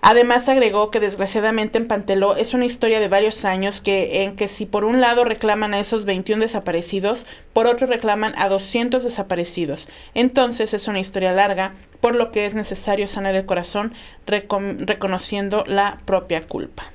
Además 0.01 0.47
agregó 0.47 0.91
que 0.91 0.99
desgraciadamente 0.99 1.77
en 1.77 1.87
Panteló 1.87 2.35
es 2.35 2.53
una 2.53 2.65
historia 2.65 2.99
de 2.99 3.07
varios 3.07 3.43
años 3.45 3.81
que 3.81 4.23
en 4.23 4.35
que 4.35 4.47
si 4.47 4.65
por 4.65 4.85
un 4.85 5.01
lado 5.01 5.25
reclaman 5.25 5.73
a 5.73 5.79
esos 5.79 6.05
21 6.05 6.41
desaparecidos, 6.41 7.25
por 7.51 7.65
otro 7.67 7.87
reclaman 7.87 8.33
a 8.37 8.47
200 8.47 9.03
desaparecidos. 9.03 9.89
Entonces 10.13 10.73
es 10.73 10.87
una 10.87 10.99
historia 10.99 11.33
larga, 11.33 11.73
por 11.99 12.15
lo 12.15 12.31
que 12.31 12.45
es 12.45 12.53
necesario 12.53 13.07
sanar 13.07 13.35
el 13.35 13.45
corazón 13.45 13.93
reconociendo 14.27 15.63
la 15.67 15.97
propia 16.05 16.41
culpa. 16.41 16.91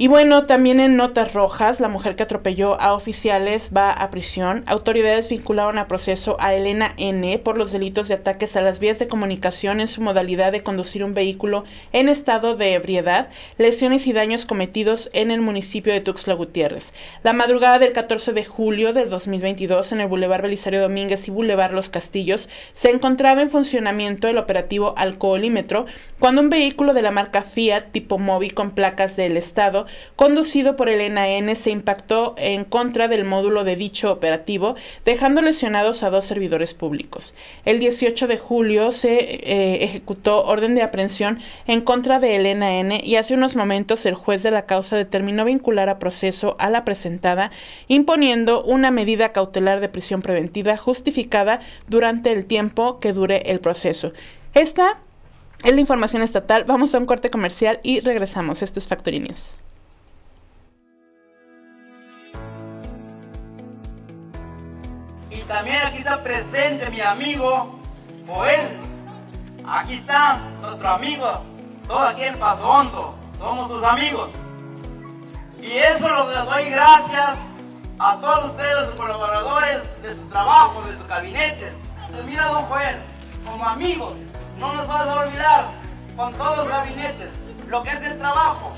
Y 0.00 0.08
bueno, 0.08 0.46
también 0.46 0.80
en 0.80 0.96
notas 0.96 1.34
rojas, 1.34 1.78
la 1.78 1.88
mujer 1.88 2.16
que 2.16 2.22
atropelló 2.22 2.80
a 2.80 2.94
oficiales 2.94 3.70
va 3.76 3.92
a 3.92 4.08
prisión. 4.08 4.62
Autoridades 4.64 5.28
vincularon 5.28 5.76
a 5.76 5.88
proceso 5.88 6.38
a 6.40 6.54
Elena 6.54 6.94
N 6.96 7.38
por 7.40 7.58
los 7.58 7.70
delitos 7.70 8.08
de 8.08 8.14
ataques 8.14 8.56
a 8.56 8.62
las 8.62 8.80
vías 8.80 8.98
de 8.98 9.08
comunicación 9.08 9.78
en 9.78 9.86
su 9.86 10.00
modalidad 10.00 10.52
de 10.52 10.62
conducir 10.62 11.04
un 11.04 11.12
vehículo 11.12 11.64
en 11.92 12.08
estado 12.08 12.56
de 12.56 12.72
ebriedad, 12.72 13.28
lesiones 13.58 14.06
y 14.06 14.14
daños 14.14 14.46
cometidos 14.46 15.10
en 15.12 15.30
el 15.30 15.42
municipio 15.42 15.92
de 15.92 16.00
Tuxtla 16.00 16.32
Gutiérrez. 16.32 16.94
La 17.22 17.34
madrugada 17.34 17.78
del 17.78 17.92
14 17.92 18.32
de 18.32 18.46
julio 18.46 18.94
del 18.94 19.10
2022 19.10 19.92
en 19.92 20.00
el 20.00 20.08
Boulevard 20.08 20.40
Belisario 20.40 20.80
Domínguez 20.80 21.28
y 21.28 21.30
Boulevard 21.30 21.74
Los 21.74 21.90
Castillos 21.90 22.48
se 22.72 22.88
encontraba 22.88 23.42
en 23.42 23.50
funcionamiento 23.50 24.28
el 24.28 24.38
operativo 24.38 24.94
alcoholímetro 24.96 25.84
cuando 26.18 26.40
un 26.40 26.48
vehículo 26.48 26.94
de 26.94 27.02
la 27.02 27.10
marca 27.10 27.42
Fiat 27.42 27.90
tipo 27.92 28.16
móvil 28.16 28.54
con 28.54 28.70
placas 28.70 29.14
del 29.16 29.36
estado 29.36 29.89
conducido 30.16 30.76
por 30.76 30.88
el 30.88 31.14
NAN, 31.14 31.54
se 31.56 31.70
impactó 31.70 32.34
en 32.38 32.64
contra 32.64 33.08
del 33.08 33.24
módulo 33.24 33.64
de 33.64 33.76
dicho 33.76 34.12
operativo, 34.12 34.76
dejando 35.04 35.42
lesionados 35.42 36.02
a 36.02 36.10
dos 36.10 36.24
servidores 36.24 36.74
públicos. 36.74 37.34
El 37.64 37.78
18 37.78 38.26
de 38.26 38.38
julio 38.38 38.92
se 38.92 39.18
eh, 39.18 39.84
ejecutó 39.84 40.44
orden 40.44 40.74
de 40.74 40.82
aprehensión 40.82 41.38
en 41.66 41.80
contra 41.80 42.20
del 42.20 42.58
NAN 42.58 42.92
y 42.92 43.16
hace 43.16 43.34
unos 43.34 43.56
momentos 43.56 44.04
el 44.06 44.14
juez 44.14 44.42
de 44.42 44.50
la 44.50 44.66
causa 44.66 44.96
determinó 44.96 45.44
vincular 45.44 45.88
a 45.88 45.98
proceso 45.98 46.56
a 46.58 46.70
la 46.70 46.84
presentada, 46.84 47.50
imponiendo 47.88 48.62
una 48.62 48.90
medida 48.90 49.32
cautelar 49.32 49.80
de 49.80 49.88
prisión 49.88 50.22
preventiva 50.22 50.76
justificada 50.76 51.60
durante 51.88 52.32
el 52.32 52.46
tiempo 52.46 53.00
que 53.00 53.12
dure 53.12 53.42
el 53.46 53.60
proceso. 53.60 54.12
Esta 54.54 54.98
es 55.64 55.74
la 55.74 55.80
información 55.80 56.22
estatal. 56.22 56.64
Vamos 56.64 56.94
a 56.94 56.98
un 56.98 57.06
corte 57.06 57.30
comercial 57.30 57.80
y 57.82 58.00
regresamos. 58.00 58.62
Esto 58.62 58.78
es 58.78 58.88
Factory 58.88 59.20
News. 59.20 59.56
También 65.50 65.82
aquí 65.84 65.98
está 65.98 66.22
presente 66.22 66.88
mi 66.90 67.00
amigo 67.00 67.80
Joel. 68.24 68.68
Aquí 69.66 69.94
está 69.94 70.38
nuestro 70.60 70.90
amigo, 70.90 71.42
todo 71.88 71.98
aquí 71.98 72.22
en 72.22 72.38
Paso 72.38 72.68
Hondo, 72.68 73.14
somos 73.36 73.68
sus 73.68 73.82
amigos. 73.82 74.30
Y 75.60 75.72
eso 75.72 76.08
lo 76.08 76.30
les 76.30 76.44
doy 76.44 76.70
gracias 76.70 77.36
a 77.98 78.20
todos 78.20 78.52
ustedes, 78.52 78.86
los 78.86 78.94
colaboradores 78.94 80.02
de 80.02 80.14
su 80.14 80.22
trabajo, 80.28 80.82
de 80.82 80.96
sus 80.96 81.06
gabinetes. 81.08 81.72
Mira, 82.24 82.46
don 82.46 82.64
Joel, 82.66 82.96
como 83.44 83.66
amigos, 83.66 84.14
no 84.56 84.72
nos 84.74 84.86
vas 84.86 85.06
a 85.06 85.20
olvidar 85.20 85.64
con 86.16 86.32
todos 86.34 86.58
los 86.58 86.68
gabinetes 86.68 87.28
lo 87.66 87.82
que 87.82 87.90
es 87.90 88.02
el 88.02 88.18
trabajo. 88.18 88.70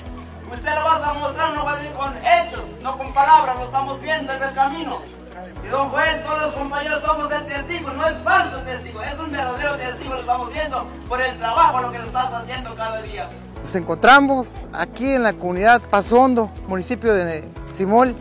Usted 0.50 0.74
lo 0.74 0.84
vas 0.84 1.02
a 1.02 1.12
mostrar, 1.12 1.52
no 1.52 1.66
va 1.66 1.72
a 1.72 1.76
decir 1.76 1.92
con 1.92 2.16
hechos, 2.16 2.64
no 2.80 2.96
con 2.96 3.12
palabras, 3.12 3.58
lo 3.58 3.64
estamos 3.66 4.00
viendo 4.00 4.32
en 4.32 4.42
el 4.42 4.54
camino. 4.54 5.21
Y 5.64 5.68
don 5.68 5.90
Juan, 5.90 6.22
todos 6.24 6.40
los 6.42 6.52
compañeros 6.54 7.02
somos 7.04 7.30
el 7.30 7.46
testigo, 7.46 7.90
no 7.90 8.06
es 8.06 8.16
falso 8.22 8.58
testigo, 8.58 9.02
es 9.02 9.18
un 9.18 9.30
verdadero 9.30 9.76
testigo, 9.76 10.14
lo 10.14 10.20
estamos 10.20 10.52
viendo 10.52 10.86
por 11.08 11.20
el 11.20 11.38
trabajo, 11.38 11.80
lo 11.80 11.92
que 11.92 11.98
lo 11.98 12.04
estás 12.04 12.32
haciendo 12.32 12.74
cada 12.74 13.02
día. 13.02 13.30
Nos 13.60 13.74
encontramos 13.76 14.66
aquí 14.72 15.12
en 15.12 15.22
la 15.22 15.32
comunidad 15.32 15.80
Pasondo, 15.82 16.50
municipio 16.66 17.14
de 17.14 17.44
Simol. 17.72 18.14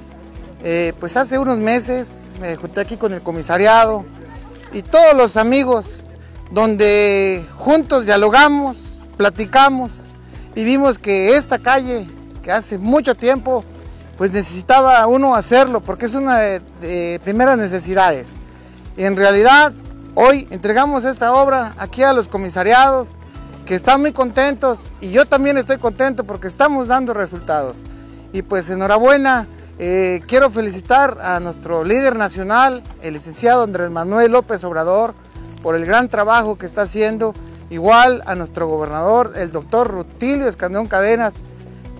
Eh, 0.64 0.94
pues 1.00 1.18
hace 1.18 1.40
unos 1.40 1.58
meses 1.58 2.32
me 2.40 2.56
junté 2.56 2.82
aquí 2.82 2.96
con 2.96 3.14
el 3.14 3.22
comisariado 3.22 4.06
y 4.72 4.84
todos 4.84 5.16
los 5.16 5.38
amigos, 5.38 6.04
donde 6.52 7.44
juntos 7.58 8.06
dialogamos, 8.06 9.00
platicamos 9.18 10.04
y 10.56 10.64
vimos 10.64 11.00
que 11.00 11.36
esta 11.36 11.58
calle, 11.58 12.08
que 12.44 12.52
hace 12.52 12.78
mucho 12.78 13.16
tiempo 13.16 13.64
pues 14.18 14.32
necesitaba 14.32 15.06
uno 15.08 15.36
hacerlo 15.36 15.82
porque 15.82 16.06
es 16.06 16.13
una 16.13 16.38
de, 16.38 17.20
primeras 17.24 17.58
necesidades. 17.58 18.36
en 18.98 19.15
realidad 19.15 19.74
hoy 20.15 20.48
entregamos 20.51 21.06
esta 21.06 21.34
obra 21.34 21.74
aquí 21.77 22.03
a 22.03 22.13
los 22.13 22.27
comisariados 22.27 23.15
que 23.65 23.75
están 23.75 24.01
muy 24.01 24.12
contentos 24.12 24.91
y 25.01 25.12
yo 25.12 25.25
también 25.25 25.58
estoy 25.58 25.77
contento 25.77 26.24
porque 26.24 26.48
estamos 26.48 26.88
dando 26.88 27.13
resultados. 27.13 27.84
Y 28.34 28.41
pues 28.44 28.70
enhorabuena, 28.70 29.48
eh, 29.77 30.22
quiero 30.27 30.50
felicitar 30.50 31.18
a 31.22 31.39
nuestro 31.39 31.84
líder 31.84 32.15
nacional, 32.15 32.84
el 33.01 33.13
licenciado 33.13 33.63
Andrés 33.63 33.89
Manuel 33.89 34.32
López 34.32 34.63
Obrador, 34.63 35.13
por 35.62 35.75
el 35.75 35.86
gran 35.86 36.10
trabajo 36.10 36.58
que 36.58 36.65
está 36.65 36.84
haciendo. 36.84 37.34
Igual 37.70 38.22
a 38.25 38.36
nuestro 38.36 38.68
gobernador, 38.68 39.34
el 39.36 39.51
doctor 39.51 39.88
Rutilio 39.89 40.48
Escandón 40.48 40.88
Cadenas, 40.88 41.36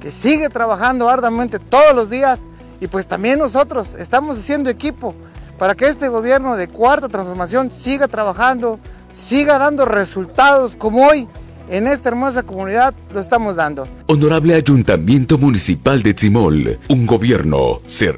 que 0.01 0.12
sigue 0.12 0.50
trabajando 0.50 1.08
arduamente 1.08 1.60
todos 1.60 1.96
los 1.96 2.10
días. 2.10 2.41
Y 2.81 2.88
pues 2.88 3.08
también 3.08 3.39
nosotros 3.39 3.93
estamos 3.93 4.38
haciendo 4.38 4.70
equipo 4.70 5.13
para 5.58 5.75
que 5.75 5.86
este 5.86 6.10
gobierno 6.10 6.58
de 6.58 6.67
cuarta 6.67 7.08
transformación 7.08 7.72
siga 7.72 8.08
trabajando, 8.08 8.79
siga 9.12 9.60
dando 9.60 9.86
resultados 9.86 10.75
como 10.75 11.05
hoy 11.08 11.27
en 11.70 11.88
esta 11.88 12.10
hermosa 12.10 12.43
comunidad 12.43 12.93
lo 13.13 13.20
estamos 13.22 13.55
dando. 13.55 13.88
Honorable 14.08 14.55
Ayuntamiento 14.55 15.38
Municipal 15.38 16.01
de 16.01 16.15
Tzimol, 16.15 16.79
un 16.89 17.05
gobierno 17.05 17.79
ser. 17.86 18.17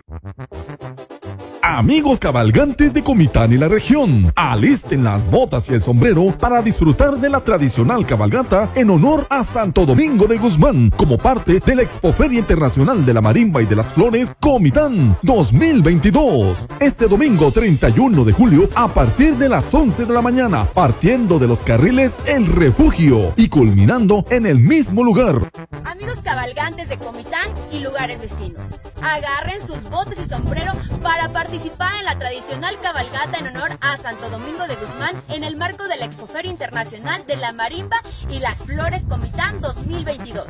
Amigos 1.65 2.19
cabalgantes 2.19 2.93
de 2.93 3.01
Comitán 3.01 3.53
y 3.53 3.57
la 3.57 3.69
región, 3.69 4.33
alisten 4.35 5.05
las 5.05 5.31
botas 5.31 5.69
y 5.69 5.73
el 5.73 5.81
sombrero 5.81 6.25
para 6.37 6.61
disfrutar 6.61 7.17
de 7.17 7.29
la 7.29 7.39
tradicional 7.39 8.05
cabalgata 8.05 8.69
en 8.75 8.89
honor 8.89 9.25
a 9.29 9.45
Santo 9.45 9.85
Domingo 9.85 10.27
de 10.27 10.37
Guzmán 10.37 10.89
como 10.89 11.17
parte 11.17 11.61
de 11.65 11.75
la 11.75 11.81
Expoferia 11.81 12.39
Internacional 12.39 13.05
de 13.05 13.13
la 13.13 13.21
Marimba 13.21 13.61
y 13.61 13.65
de 13.65 13.77
las 13.77 13.93
Flores 13.93 14.29
Comitán 14.41 15.17
2022. 15.21 16.67
Este 16.81 17.07
domingo 17.07 17.49
31 17.49 18.25
de 18.25 18.33
julio 18.33 18.67
a 18.75 18.89
partir 18.89 19.37
de 19.37 19.47
las 19.47 19.73
11 19.73 20.05
de 20.05 20.13
la 20.13 20.21
mañana, 20.21 20.65
partiendo 20.65 21.39
de 21.39 21.47
los 21.47 21.63
carriles 21.63 22.11
El 22.25 22.45
Refugio 22.45 23.31
y 23.37 23.47
culminando 23.47 24.25
en 24.29 24.47
el 24.47 24.59
mismo 24.59 25.01
lugar. 25.01 25.49
Amigos 25.93 26.23
cabalgantes 26.23 26.89
de 26.89 26.97
Comitán 26.97 27.53
y 27.71 27.77
lugares 27.77 28.19
vecinos, 28.19 28.79
agarren 28.99 29.61
sus 29.61 29.83
botes 29.83 30.19
y 30.19 30.27
sombrero 30.27 30.73
para 31.03 31.29
participar 31.29 31.93
en 31.97 32.05
la 32.05 32.17
tradicional 32.17 32.79
cabalgata 32.81 33.37
en 33.37 33.49
honor 33.49 33.77
a 33.79 33.95
Santo 33.97 34.27
Domingo 34.31 34.65
de 34.65 34.75
Guzmán 34.75 35.21
en 35.29 35.43
el 35.43 35.55
marco 35.55 35.87
de 35.87 35.97
la 35.97 36.05
Expoferia 36.05 36.49
Internacional 36.49 37.27
de 37.27 37.35
la 37.35 37.51
Marimba 37.51 38.01
y 38.27 38.39
las 38.39 38.63
Flores 38.63 39.05
Comitán 39.07 39.61
2022, 39.61 40.47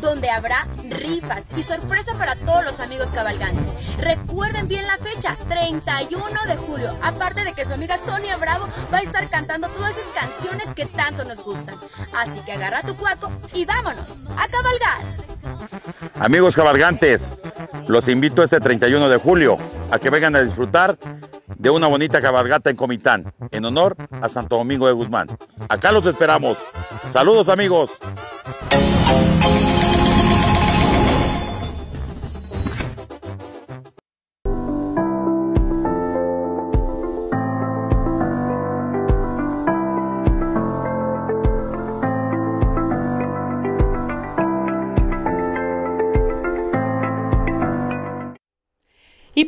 donde 0.00 0.30
habrá 0.30 0.68
rifas 0.88 1.42
y 1.56 1.64
sorpresa 1.64 2.14
para 2.14 2.36
todos 2.36 2.64
los 2.64 2.78
amigos 2.78 3.08
cabalgantes. 3.08 3.66
Recuerden 3.98 4.68
bien 4.68 4.86
la 4.86 4.98
fecha, 4.98 5.36
31 5.48 6.44
de 6.46 6.56
julio, 6.56 6.96
aparte 7.02 7.42
de 7.42 7.52
que 7.52 7.66
su 7.66 7.74
amiga 7.74 7.98
Sonia 7.98 8.36
Bravo 8.36 8.68
va 8.92 8.98
a 8.98 9.02
estar 9.02 9.28
cantando 9.28 9.66
todas 9.70 9.96
esas 9.96 10.12
canciones 10.12 10.72
que 10.72 10.86
tanto 10.86 11.24
nos 11.24 11.42
gustan. 11.42 11.80
Así 12.16 12.38
que 12.46 12.52
agarra 12.52 12.82
tu 12.82 12.94
cuaco 12.94 13.32
y 13.52 13.64
vámonos 13.64 14.22
a 14.38 14.46
cabalgar. 14.46 14.83
Amigos 16.18 16.56
cabalgantes, 16.56 17.34
los 17.86 18.08
invito 18.08 18.42
este 18.42 18.60
31 18.60 19.08
de 19.08 19.16
julio 19.16 19.58
a 19.90 19.98
que 19.98 20.10
vengan 20.10 20.36
a 20.36 20.40
disfrutar 20.42 20.96
de 21.58 21.70
una 21.70 21.86
bonita 21.86 22.20
cabalgata 22.20 22.70
en 22.70 22.76
Comitán, 22.76 23.32
en 23.50 23.64
honor 23.64 23.96
a 24.20 24.28
Santo 24.28 24.56
Domingo 24.56 24.86
de 24.86 24.92
Guzmán. 24.92 25.28
Acá 25.68 25.92
los 25.92 26.06
esperamos. 26.06 26.58
Saludos 27.10 27.48
amigos. 27.48 27.90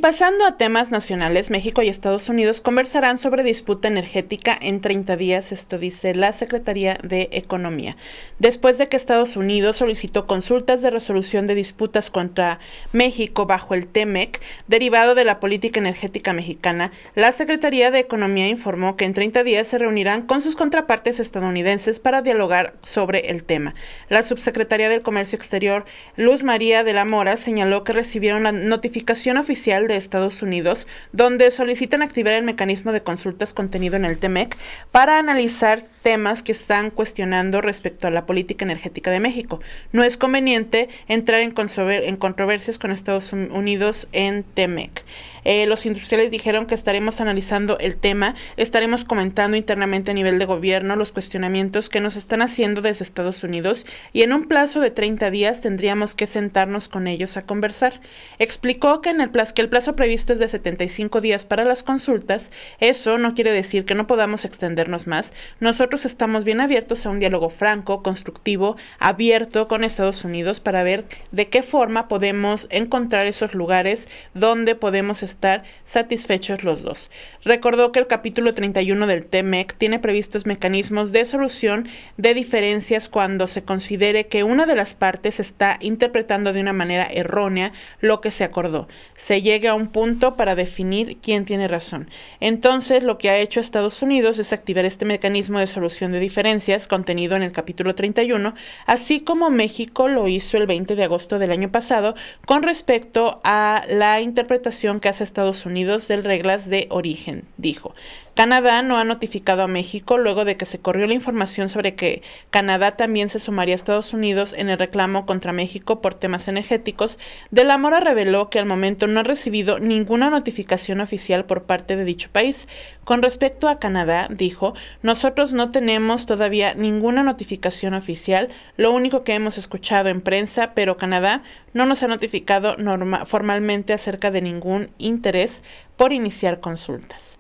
Pasando 0.07 0.47
a 0.47 0.57
temas 0.57 0.93
nacionales, 0.93 1.51
México 1.51 1.83
y 1.83 1.89
Estados 1.89 2.29
Unidos 2.29 2.61
conversarán 2.61 3.19
sobre 3.19 3.43
disputa 3.43 3.89
energética 3.89 4.57
en 4.61 4.81
30 4.81 5.17
días, 5.17 5.51
esto 5.51 5.79
dice 5.79 6.15
la 6.15 6.33
Secretaría 6.33 6.97
de 7.03 7.29
Economía. 7.33 7.97
Después 8.39 8.79
de 8.79 8.87
que 8.87 8.97
Estados 8.97 9.37
Unidos 9.37 9.79
solicitó 9.79 10.29
consultas 10.29 10.81
de 10.81 10.91
resolución 10.91 11.49
de 11.49 11.57
disputas 11.57 12.09
contra 12.09 12.61
México 12.93 13.47
bajo 13.47 13.75
el 13.75 13.89
TEMEC, 13.89 14.41
derivado 14.69 15.17
de 15.17 15.25
la 15.25 15.41
política 15.41 15.81
energética 15.81 16.33
mexicana, 16.33 16.93
la 17.17 17.33
Secretaría 17.33 17.91
de 17.91 17.99
Economía 17.99 18.47
informó 18.47 18.97
que 18.97 19.07
en 19.07 19.13
30 19.13 19.43
días 19.43 19.67
se 19.67 19.79
reunirán 19.79 20.23
con 20.23 20.41
sus 20.41 20.55
contrapartes 20.55 21.19
estadounidenses 21.19 21.99
para 21.99 22.23
dialogar 22.23 22.75
sobre 22.81 23.31
el 23.33 23.43
tema. 23.43 23.75
La 24.09 24.23
subsecretaria 24.23 24.89
del 24.89 25.03
Comercio 25.03 25.35
Exterior, 25.35 25.85
Luz 26.15 26.45
María 26.45 26.85
de 26.85 26.93
la 26.93 27.05
Mora, 27.05 27.37
señaló 27.37 27.83
que 27.83 27.93
recibieron 27.93 28.45
la 28.45 28.53
notificación 28.53 29.37
oficial 29.37 29.89
Estados 29.97 30.43
Unidos, 30.43 30.87
donde 31.13 31.51
solicitan 31.51 32.03
activar 32.03 32.35
el 32.35 32.43
mecanismo 32.43 32.93
de 32.93 33.03
consultas 33.03 33.55
contenido 33.55 33.97
en 33.97 34.05
el 34.05 34.19
TEMEC 34.19 34.57
para 34.93 35.19
analizar 35.19 35.83
temas 36.03 36.43
que 36.43 36.53
están 36.53 36.91
cuestionando 36.91 37.61
respecto 37.61 38.07
a 38.07 38.11
la 38.11 38.27
política 38.27 38.65
energética 38.65 39.11
de 39.11 39.21
México. 39.21 39.61
No 39.93 40.03
es 40.05 40.17
conveniente 40.17 40.89
entrar 41.09 41.41
en, 41.41 41.55
en 41.57 42.17
controversias 42.17 42.79
con 42.79 42.91
Estados 42.91 43.33
Unidos 43.33 44.09
en 44.13 44.43
TEMEC. 44.43 45.03
Eh, 45.49 45.65
los 45.67 45.87
industriales 45.87 46.33
dijeron 46.33 46.67
que 46.67 46.75
estaremos 46.75 47.21
analizando 47.21 47.79
el 47.79 47.97
tema, 47.99 48.35
estaremos 48.57 49.05
comentando 49.05 49.57
internamente 49.57 50.11
a 50.11 50.15
nivel 50.15 50.41
de 50.41 50.45
gobierno 50.45 50.97
los 50.97 51.13
cuestionamientos 51.13 51.89
que 51.89 52.01
nos 52.01 52.17
están 52.17 52.43
haciendo 52.43 52.81
desde 52.81 53.05
Estados 53.05 53.45
Unidos 53.45 53.87
y 54.13 54.23
en 54.23 54.33
un 54.33 54.49
plazo 54.49 54.81
de 54.81 54.91
30 54.91 55.31
días 55.31 55.61
tendríamos 55.61 56.17
que 56.17 56.27
sentarnos 56.27 56.89
con 56.89 57.07
ellos 57.07 57.37
a 57.37 57.43
conversar. 57.43 58.01
Explicó 58.41 59.01
que 59.01 59.11
en 59.11 59.21
el 59.21 59.31
plazo 59.31 59.55
que 59.55 59.63
el 59.63 59.69
plazo 59.69 59.95
previsto 59.95 60.33
es 60.33 60.41
de 60.41 60.49
75 60.49 61.21
días 61.21 61.45
para 61.45 61.65
las 61.65 61.85
consultas. 61.85 62.51
Eso 62.81 63.17
no 63.17 63.35
quiere 63.35 63.53
decir 63.53 63.85
que 63.85 63.95
no 63.95 64.09
podamos 64.09 64.45
extendernos 64.45 65.07
más. 65.07 65.33
Nosotros 65.61 66.07
estamos 66.07 66.43
bien 66.43 66.61
abiertos 66.61 67.07
a 67.07 67.11
un 67.11 67.21
diálogo 67.21 67.51
franco, 67.51 68.03
constructivo, 68.03 68.77
abierto 68.99 69.69
con 69.69 69.85
Estados 69.85 70.25
Unidos 70.25 70.59
para 70.59 70.83
ver 70.83 71.05
de 71.31 71.49
qué 71.49 71.63
forma 71.63 72.09
podemos 72.09 72.67
encontrar 72.71 73.27
esos 73.27 73.55
lugares 73.55 74.09
donde 74.35 74.75
podemos 74.75 75.23
estar 75.23 75.36
estar 75.37 75.65
satisfechos 75.85 76.65
los 76.65 76.83
dos. 76.83 77.11
Recordó 77.45 77.93
que 77.93 77.99
el 77.99 78.07
capítulo 78.07 78.55
31 78.55 79.07
del 79.07 79.27
TEMEC 79.27 79.77
tiene 79.77 79.99
previstos 79.99 80.47
mecanismos 80.47 81.13
de 81.13 81.25
solución 81.25 81.89
de 82.17 82.33
diferencias 82.33 83.09
cuando 83.09 83.47
se 83.47 83.63
considere 83.63 84.27
que 84.27 84.45
una 84.45 84.65
de 84.65 84.77
las 84.77 84.95
partes 84.95 85.39
está 85.39 85.77
interpretando 85.81 86.53
de 86.53 86.61
una 86.61 86.73
manera 86.73 87.05
errónea 87.05 87.73
lo 88.01 88.21
que 88.21 88.31
se 88.31 88.45
acordó. 88.45 88.89
Se 89.15 89.43
llega 89.43 89.73
a 89.73 89.75
un 89.75 89.89
punto 89.89 90.37
para 90.37 90.55
definir 90.55 91.19
quién 91.19 91.45
tiene 91.45 91.69
razón. 91.69 92.09
Entonces, 92.41 93.03
lo 93.03 93.19
que 93.19 93.29
ha 93.29 93.37
hecho 93.37 93.61
Estados 93.61 94.03
Unidos 94.03 94.39
es 94.39 94.53
activar 94.53 94.87
este 94.87 95.05
mecanismo 95.05 95.59
de 95.59 95.67
solución 95.67 96.13
de 96.13 96.21
diferencias 96.21 96.89
contenido 96.89 97.37
en 97.37 97.43
el 97.43 97.53
capítulo 97.53 97.95
31, 97.95 98.55
así 98.87 99.21
como 99.21 99.51
México 99.51 100.09
lo 100.09 100.29
hizo 100.29 100.57
el 100.57 100.67
20 100.67 100.97
de 100.97 101.05
agosto 101.05 101.39
del 101.39 101.51
año 101.51 101.71
pasado 101.71 102.15
con 102.47 102.63
respecto 102.63 103.41
a 103.45 103.85
la 103.89 104.21
interpretación 104.21 105.01
que 105.01 105.09
hace 105.09 105.26
Estados 105.27 105.67
Unidos 105.67 106.09
de 106.09 106.25
reglas 106.25 106.71
de 106.71 106.87
origen, 106.91 107.45
dijo. 107.57 107.95
Canadá 108.37 108.83
no 108.83 108.99
ha 108.99 109.05
notificado 109.05 109.63
a 109.63 109.67
México 109.67 110.19
luego 110.19 110.45
de 110.45 110.59
que 110.59 110.67
se 110.67 110.79
corrió 110.79 111.07
la 111.07 111.15
información 111.15 111.71
sobre 111.71 111.95
que 111.95 112.21
Canadá 112.51 112.95
también 112.95 113.31
se 113.31 113.41
sumaría 113.41 113.73
a 113.75 113.77
Estados 113.77 114.13
Unidos 114.13 114.53
en 114.53 114.69
el 114.69 114.79
reclamo 114.79 115.25
contra 115.25 115.55
México 115.55 116.03
por 116.03 116.13
temas 116.13 116.47
energéticos. 116.47 117.19
De 117.51 117.65
la 117.65 117.79
Mora 117.79 117.99
reveló 117.99 118.51
que 118.51 118.59
al 118.59 118.67
momento 118.67 119.07
no 119.07 119.21
ha 119.21 119.23
recibido 119.23 119.79
ninguna 119.79 120.29
notificación 120.29 121.01
oficial 121.01 121.47
por 121.47 121.63
parte 121.63 121.97
de 121.97 122.05
dicho 122.05 122.29
país. 122.31 122.69
Con 123.05 123.23
respecto 123.23 123.71
a 123.71 123.79
Canadá, 123.79 124.29
dijo, 124.31 124.75
nosotros 125.01 125.55
no 125.55 125.71
tenemos 125.71 126.27
todavía 126.27 126.75
ninguna 126.75 127.23
notificación 127.23 127.95
oficial, 127.95 128.51
lo 128.77 128.93
único 128.93 129.25
que 129.25 129.33
hemos 129.33 129.57
escuchado 129.57 130.11
en 130.11 130.21
prensa, 130.21 130.75
pero 130.75 130.99
Canadá 130.99 131.43
no 131.73 131.87
nos 131.87 132.03
ha 132.03 132.07
notificado 132.07 132.77
formalmente 133.25 133.95
acerca 133.95 134.31
de 134.31 134.43
ningún 134.43 134.91
interés 134.99 135.63
por 135.97 136.13
iniciar 136.13 136.61
consultas. 136.61 137.36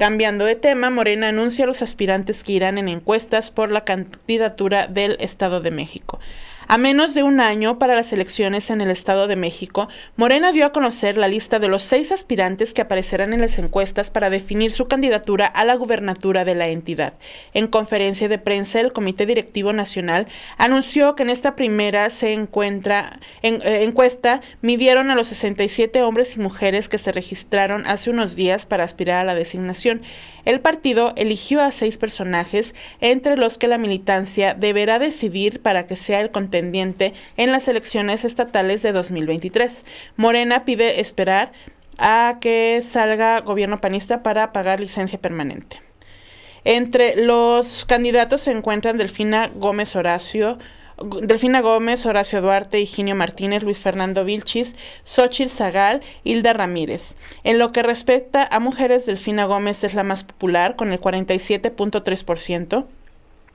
Cambiando 0.00 0.46
de 0.46 0.56
tema, 0.56 0.88
Morena 0.88 1.28
anuncia 1.28 1.64
a 1.64 1.66
los 1.66 1.82
aspirantes 1.82 2.42
que 2.42 2.52
irán 2.52 2.78
en 2.78 2.88
encuestas 2.88 3.50
por 3.50 3.70
la 3.70 3.84
candidatura 3.84 4.86
del 4.86 5.18
Estado 5.20 5.60
de 5.60 5.70
México. 5.70 6.20
A 6.72 6.78
menos 6.78 7.14
de 7.14 7.24
un 7.24 7.40
año 7.40 7.80
para 7.80 7.96
las 7.96 8.12
elecciones 8.12 8.70
en 8.70 8.80
el 8.80 8.92
Estado 8.92 9.26
de 9.26 9.34
México, 9.34 9.88
Morena 10.14 10.52
dio 10.52 10.64
a 10.64 10.70
conocer 10.70 11.18
la 11.18 11.26
lista 11.26 11.58
de 11.58 11.66
los 11.66 11.82
seis 11.82 12.12
aspirantes 12.12 12.74
que 12.74 12.82
aparecerán 12.82 13.32
en 13.32 13.40
las 13.40 13.58
encuestas 13.58 14.08
para 14.10 14.30
definir 14.30 14.70
su 14.70 14.86
candidatura 14.86 15.46
a 15.46 15.64
la 15.64 15.74
gubernatura 15.74 16.44
de 16.44 16.54
la 16.54 16.68
entidad. 16.68 17.14
En 17.54 17.66
conferencia 17.66 18.28
de 18.28 18.38
prensa, 18.38 18.80
el 18.80 18.92
Comité 18.92 19.26
Directivo 19.26 19.72
Nacional 19.72 20.28
anunció 20.58 21.16
que 21.16 21.24
en 21.24 21.30
esta 21.30 21.56
primera 21.56 22.08
se 22.08 22.34
encuentra 22.34 23.18
en, 23.42 23.62
eh, 23.62 23.82
encuesta 23.82 24.40
midieron 24.62 25.10
a 25.10 25.16
los 25.16 25.26
67 25.26 26.02
hombres 26.02 26.36
y 26.36 26.38
mujeres 26.38 26.88
que 26.88 26.98
se 26.98 27.10
registraron 27.10 27.84
hace 27.84 28.10
unos 28.10 28.36
días 28.36 28.66
para 28.66 28.84
aspirar 28.84 29.22
a 29.22 29.24
la 29.24 29.34
designación. 29.34 30.02
El 30.44 30.60
partido 30.60 31.12
eligió 31.16 31.60
a 31.60 31.70
seis 31.70 31.98
personajes, 31.98 32.74
entre 33.00 33.36
los 33.36 33.58
que 33.58 33.68
la 33.68 33.78
militancia 33.78 34.54
deberá 34.54 34.98
decidir 34.98 35.60
para 35.60 35.86
que 35.86 35.96
sea 35.96 36.20
el 36.20 36.30
contendiente 36.30 37.12
en 37.36 37.52
las 37.52 37.68
elecciones 37.68 38.24
estatales 38.24 38.82
de 38.82 38.92
2023. 38.92 39.84
Morena 40.16 40.64
pide 40.64 41.00
esperar 41.00 41.52
a 41.98 42.38
que 42.40 42.80
salga 42.82 43.40
gobierno 43.40 43.80
panista 43.80 44.22
para 44.22 44.52
pagar 44.52 44.80
licencia 44.80 45.20
permanente. 45.20 45.82
Entre 46.64 47.16
los 47.16 47.84
candidatos 47.84 48.42
se 48.42 48.52
encuentran 48.52 48.98
Delfina 48.98 49.50
Gómez 49.54 49.96
Horacio, 49.96 50.58
Delfina 51.00 51.62
Gómez, 51.62 52.04
Horacio 52.04 52.42
Duarte, 52.42 52.78
Higinio 52.78 53.14
Martínez, 53.14 53.62
Luis 53.62 53.78
Fernando 53.78 54.24
Vilchis, 54.24 54.76
Xochitl 55.04 55.48
Zagal, 55.50 56.02
Hilda 56.24 56.52
Ramírez. 56.52 57.16
En 57.42 57.58
lo 57.58 57.72
que 57.72 57.82
respecta 57.82 58.46
a 58.50 58.60
mujeres, 58.60 59.06
Delfina 59.06 59.46
Gómez 59.46 59.82
es 59.82 59.94
la 59.94 60.02
más 60.02 60.24
popular, 60.24 60.76
con 60.76 60.92
el 60.92 61.00
47.3%. 61.00 62.84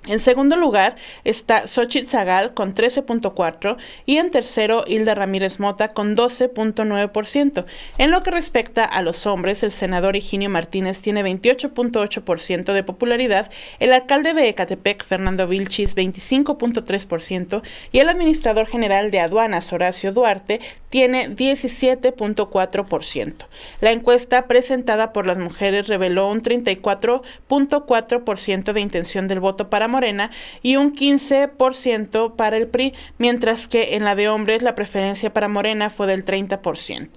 En 0.07 0.19
segundo 0.19 0.55
lugar 0.55 0.95
está 1.23 1.65
Xochitl 1.65 2.07
Zagal 2.07 2.53
con 2.53 2.75
13.4% 2.75 3.77
y 4.05 4.17
en 4.17 4.29
tercero 4.29 4.83
Hilda 4.87 5.15
Ramírez 5.15 5.59
Mota 5.59 5.87
con 5.89 6.15
12.9%. 6.15 7.65
En 7.97 8.11
lo 8.11 8.21
que 8.21 8.29
respecta 8.31 8.85
a 8.85 9.01
los 9.01 9.25
hombres, 9.25 9.63
el 9.63 9.71
senador 9.71 10.15
Higinio 10.15 10.51
Martínez 10.51 11.01
tiene 11.01 11.23
28.8% 11.23 12.73
de 12.73 12.83
popularidad, 12.83 13.49
el 13.79 13.93
alcalde 13.93 14.33
de 14.33 14.49
Ecatepec 14.49 15.03
Fernando 15.03 15.47
Vilchis 15.47 15.95
25.3% 15.95 17.63
y 17.91 17.99
el 17.99 18.09
administrador 18.09 18.67
general 18.67 19.09
de 19.09 19.21
aduanas 19.21 19.73
Horacio 19.73 20.13
Duarte 20.13 20.61
tiene 20.89 21.29
17.4%. 21.29 23.33
La 23.81 23.91
encuesta 23.91 24.45
presentada 24.47 25.11
por 25.13 25.25
las 25.25 25.39
mujeres 25.39 25.87
reveló 25.87 26.29
un 26.29 26.43
34.4% 26.43 28.71
de 28.71 28.81
intención 28.81 29.27
del 29.27 29.39
voto 29.39 29.67
para 29.69 29.87
Morena 29.95 30.29
y 30.61 30.75
un 30.75 30.93
15% 30.93 32.35
para 32.35 32.57
el 32.57 32.67
PRI, 32.67 32.93
mientras 33.17 33.69
que 33.69 33.95
en 33.95 34.03
la 34.03 34.13
de 34.13 34.27
hombres 34.27 34.61
la 34.61 34.75
preferencia 34.75 35.31
para 35.31 35.47
Morena 35.47 35.89
fue 35.89 36.05
del 36.05 36.25
30%. 36.25 37.09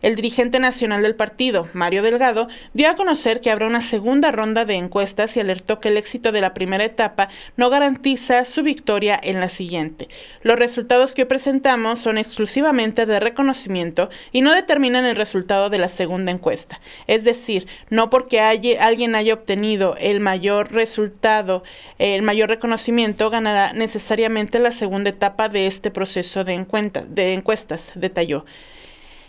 El 0.00 0.14
dirigente 0.14 0.60
nacional 0.60 1.02
del 1.02 1.16
partido, 1.16 1.68
Mario 1.72 2.02
Delgado, 2.02 2.48
dio 2.72 2.88
a 2.88 2.94
conocer 2.94 3.40
que 3.40 3.50
habrá 3.50 3.66
una 3.66 3.80
segunda 3.80 4.30
ronda 4.30 4.64
de 4.64 4.74
encuestas 4.74 5.36
y 5.36 5.40
alertó 5.40 5.80
que 5.80 5.88
el 5.88 5.96
éxito 5.96 6.32
de 6.32 6.40
la 6.40 6.54
primera 6.54 6.84
etapa 6.84 7.28
no 7.56 7.68
garantiza 7.70 8.44
su 8.44 8.62
victoria 8.62 9.18
en 9.22 9.40
la 9.40 9.48
siguiente. 9.48 10.08
Los 10.42 10.58
resultados 10.58 11.14
que 11.14 11.26
presentamos 11.26 11.98
son 11.98 12.18
exclusivamente 12.18 13.06
de 13.06 13.20
reconocimiento 13.20 14.08
y 14.32 14.42
no 14.42 14.54
determinan 14.54 15.04
el 15.04 15.16
resultado 15.16 15.70
de 15.70 15.78
la 15.78 15.88
segunda 15.88 16.30
encuesta. 16.30 16.80
Es 17.06 17.24
decir, 17.24 17.66
no 17.90 18.10
porque 18.10 18.40
alguien 18.40 19.14
haya 19.14 19.34
obtenido 19.34 19.96
el 19.98 20.20
mayor 20.20 20.72
resultado, 20.72 21.64
el 21.98 22.22
mayor 22.22 22.48
reconocimiento, 22.48 23.30
ganará 23.30 23.72
necesariamente 23.72 24.58
la 24.58 24.70
segunda 24.70 25.10
etapa 25.10 25.48
de 25.48 25.66
este 25.66 25.90
proceso 25.90 26.44
de, 26.44 26.64
de 27.08 27.32
encuestas, 27.32 27.92
detalló. 27.94 28.44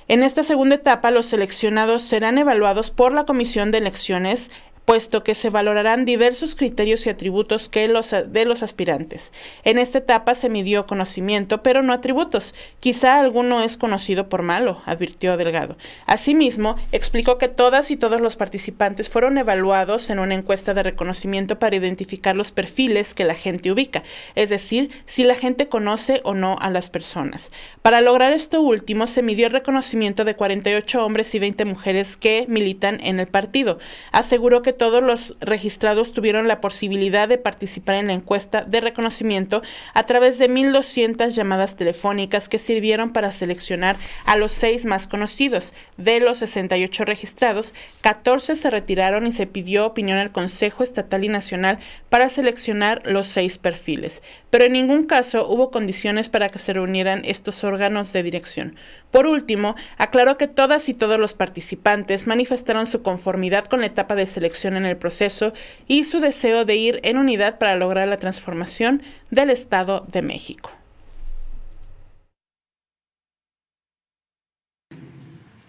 En 0.10 0.24
esta 0.24 0.43
segunda 0.43 0.74
etapa, 0.74 1.12
los 1.12 1.28
seleccionados 1.28 2.02
serán 2.02 2.39
evaluados 2.39 2.89
por 2.89 3.13
la 3.13 3.26
Comisión 3.26 3.69
de 3.69 3.78
Elecciones 3.78 4.50
puesto 4.89 5.23
que 5.23 5.36
se 5.36 5.52
valorarán 5.52 6.04
diversos 6.04 6.56
criterios 6.56 7.06
y 7.06 7.12
atributos 7.12 7.69
que 7.69 7.88
los, 7.88 8.10
de 8.10 8.45
los 8.45 8.63
aspirantes. 8.63 9.32
En 9.63 9.78
esta 9.78 9.99
etapa 9.99 10.34
se 10.34 10.49
midió 10.49 10.88
conocimiento, 10.88 11.62
pero 11.62 11.84
no 11.84 11.93
atributos. 11.93 12.56
Quizá 12.80 13.19
alguno 13.19 13.62
es 13.62 13.78
conocido 13.78 14.30
por 14.30 14.41
malo, 14.41 14.82
advirtió 14.88 15.38
Delgado. 15.38 15.78
Asimismo, 16.08 16.75
explicó 16.91 17.38
que 17.38 17.49
todas 17.49 17.91
y 17.91 17.97
todos 17.97 18.19
los 18.19 18.36
participantes 18.36 19.10
fueron 19.10 19.38
evaluados 19.38 20.10
en 20.10 20.17
una 20.17 20.34
encuesta 20.34 20.73
de 20.73 20.82
reconocimiento 20.82 21.60
para 21.60 21.75
identificar 21.75 22.36
los 22.36 22.52
perfiles 22.52 23.13
que 23.13 23.25
la 23.25 23.36
gente 23.36 23.71
ubica, 23.71 24.02
es 24.34 24.49
decir, 24.49 24.89
si 25.06 25.23
la 25.23 25.36
gente 25.36 25.67
conoce 25.67 26.21
o 26.23 26.34
no 26.34 26.58
a 26.60 26.71
las 26.71 26.89
personas. 26.89 27.52
Para 27.84 28.02
lograr 28.02 28.34
esto 28.34 28.60
último, 28.62 29.06
se 29.06 29.21
midió 29.21 29.45
el 29.45 29.54
reconocimiento 29.54 30.25
de 30.25 30.36
48 30.36 31.06
hombres 31.06 31.36
y 31.36 31.38
20 31.38 31.63
mujeres 31.65 32.17
que 32.17 32.45
militan 32.47 32.99
en 33.04 33.19
el 33.19 33.28
partido. 33.28 33.78
Aseguró 34.12 34.63
que 34.63 34.79
todos 34.80 35.04
los 35.04 35.38
registrados 35.42 36.13
tuvieron 36.13 36.48
la 36.48 36.62
posibilidad 36.62 37.28
de 37.28 37.38
participar 37.38 37.96
en 37.96 38.08
la 38.08 38.13
encuesta 38.13 38.63
de 38.63 38.82
reconocimiento 38.82 39.62
a 39.94 40.04
través 40.08 40.39
de 40.39 40.50
1.200 40.50 41.30
llamadas 41.30 41.76
telefónicas 41.76 42.50
que 42.50 42.58
sirvieron 42.58 43.12
para 43.12 43.32
seleccionar 43.32 43.98
a 44.26 44.38
los 44.38 44.52
seis 44.52 44.86
más 44.86 45.06
conocidos. 45.06 45.76
De 45.98 46.20
los 46.20 46.39
68 46.39 47.06
registrados, 47.06 47.76
14 48.02 48.56
se 48.56 48.70
retiraron 48.72 49.28
y 49.28 49.32
se 49.32 49.46
pidió 49.46 49.86
opinión 49.86 50.18
al 50.18 50.32
Consejo 50.32 50.82
Estatal 50.82 51.24
y 51.24 51.30
Nacional 51.30 51.78
para 52.10 52.30
seleccionar 52.30 53.02
los 53.06 53.28
seis 53.28 53.58
perfiles. 53.58 54.24
Pero 54.50 54.63
en 54.63 54.74
ningún 54.74 55.04
caso 55.04 55.48
hubo 55.48 55.70
condiciones 55.70 56.30
para 56.30 56.50
que 56.50 56.58
se 56.58 56.74
reunieran 56.74 57.22
estos 57.26 57.63
órganos 57.63 58.13
de 58.13 58.24
dirección. 58.24 58.76
Por 59.12 59.28
último, 59.28 59.76
aclaró 59.98 60.38
que 60.38 60.48
todas 60.48 60.88
y 60.88 60.94
todos 60.94 61.20
los 61.20 61.34
participantes 61.34 62.28
manifestaron 62.28 62.86
su 62.86 63.02
conformidad 63.02 63.65
con 63.65 63.82
la 63.82 63.88
etapa 63.88 64.15
de 64.15 64.26
selección 64.26 64.68
en 64.77 64.86
el 64.86 64.97
proceso 64.97 65.53
y 65.88 66.03
su 66.03 66.19
deseo 66.19 66.65
de 66.65 66.75
ir 66.75 66.99
en 67.03 67.17
unidad 67.17 67.58
para 67.58 67.75
lograr 67.75 68.08
la 68.08 68.17
transformación 68.17 69.01
del 69.32 69.49
Estado 69.49 70.05
de 70.12 70.21
México. 70.21 70.71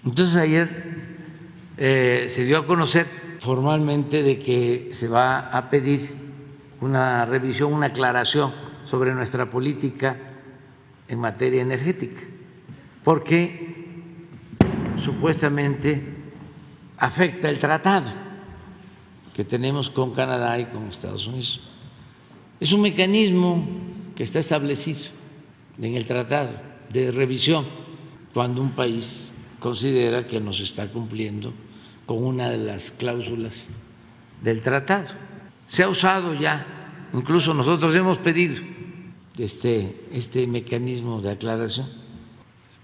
Entonces 0.04 0.36
ayer 0.36 0.68
eh, 1.76 2.26
se 2.28 2.44
dio 2.44 2.58
a 2.58 2.66
conocer 2.66 3.06
formalmente 3.38 4.22
de 4.22 4.38
que 4.38 4.88
se 4.92 5.08
va 5.08 5.38
a 5.38 5.68
pedir 5.70 6.10
una 6.80 7.26
revisión, 7.26 7.72
una 7.72 7.86
aclaración 7.86 8.52
sobre 8.84 9.14
nuestra 9.14 9.50
política 9.50 10.16
en 11.08 11.18
materia 11.18 11.62
energética 11.62 12.22
porque 13.04 13.86
supuestamente 14.96 16.02
afecta 16.98 17.48
el 17.48 17.58
tratado 17.58 18.12
que 19.34 19.44
tenemos 19.44 19.90
con 19.90 20.12
Canadá 20.12 20.58
y 20.58 20.66
con 20.66 20.88
Estados 20.88 21.26
Unidos. 21.26 21.60
Es 22.58 22.72
un 22.72 22.82
mecanismo 22.82 23.66
que 24.14 24.22
está 24.22 24.38
establecido 24.38 25.00
en 25.80 25.94
el 25.94 26.06
tratado 26.06 26.50
de 26.90 27.10
revisión 27.10 27.66
cuando 28.34 28.60
un 28.60 28.70
país 28.70 29.32
considera 29.58 30.26
que 30.26 30.40
no 30.40 30.52
se 30.52 30.64
está 30.64 30.88
cumpliendo 30.88 31.52
con 32.06 32.24
una 32.24 32.50
de 32.50 32.58
las 32.58 32.90
cláusulas 32.90 33.66
del 34.42 34.62
tratado. 34.62 35.14
Se 35.68 35.82
ha 35.82 35.88
usado 35.88 36.34
ya, 36.34 37.08
incluso 37.12 37.54
nosotros 37.54 37.94
hemos 37.94 38.18
pedido 38.18 38.56
este, 39.38 40.06
este 40.12 40.46
mecanismo 40.46 41.20
de 41.20 41.30
aclaración 41.30 42.00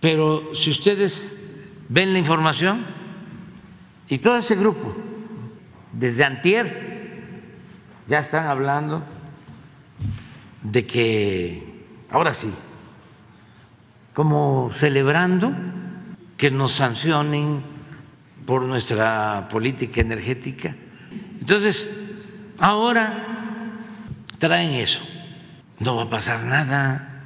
pero 0.01 0.55
si 0.55 0.71
ustedes 0.71 1.41
ven 1.89 2.13
la 2.13 2.19
información 2.19 2.87
y 4.09 4.19
todo 4.19 4.37
ese 4.37 4.57
grupo, 4.57 4.95
desde 5.99 6.25
antier, 6.25 7.43
ya 8.07 8.19
están 8.19 8.47
hablando 8.47 9.03
de 10.63 10.87
que, 10.87 11.85
ahora 12.11 12.35
sí, 12.35 12.53
como 14.13 14.71
celebrando 14.73 15.53
que 16.37 16.51
nos 16.51 16.73
sancionen 16.73 17.63
por 18.45 18.63
nuestra 18.63 19.49
política 19.51 20.01
energética. 20.01 20.77
Entonces, 21.41 21.91
ahora 22.59 23.25
traen 24.39 24.73
eso. 24.73 25.03
No 25.81 25.97
va 25.97 26.05
a 26.05 26.11
pasar 26.11 26.45
nada, 26.45 27.23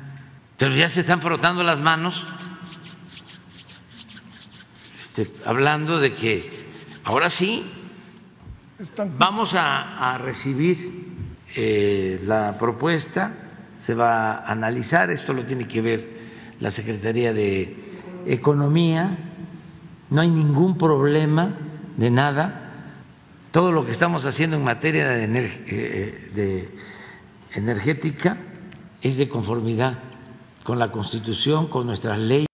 pero 0.57 0.75
ya 0.75 0.89
se 0.89 1.01
están 1.01 1.21
frotando 1.21 1.63
las 1.63 1.81
manos 1.81 2.27
este, 4.95 5.29
hablando 5.45 6.01
de 6.01 6.13
que 6.13 6.69
ahora 7.05 7.31
sí 7.31 7.65
vamos 9.19 9.55
a, 9.55 10.19
recibir 10.19 11.37
eh, 11.55 12.21
la 12.27 12.57
propuesta, 12.59 13.33
se 13.79 13.95
va 13.95 14.33
a 14.33 14.53
analizar, 14.53 15.11
esto 15.11 15.33
lo 15.33 15.45
tiene 15.45 15.66
que 15.66 15.83
ver 15.83 16.09
la 16.61 16.71
Secretaría 16.71 17.33
de 17.33 17.77
Economía, 18.27 19.16
no 20.11 20.21
hay 20.21 20.31
ningún 20.31 20.77
problema 20.77 21.55
de 21.97 22.11
nada, 22.11 22.73
todo 23.51 23.73
lo 23.73 23.85
que 23.85 23.93
estamos 23.93 24.27
haciendo 24.27 24.57
en 24.57 24.64
materia 24.64 25.09
de, 25.09 25.25
eh, 25.25 26.31
de 26.35 26.69
energética 27.55 28.37
es 29.03 29.16
de 29.16 29.29
conformidad 29.29 29.99
con 30.62 30.79
la 30.79 30.93
Constitución, 30.93 31.69
con 31.69 31.87
nuestras 31.87 32.19
leyes. 32.19 32.50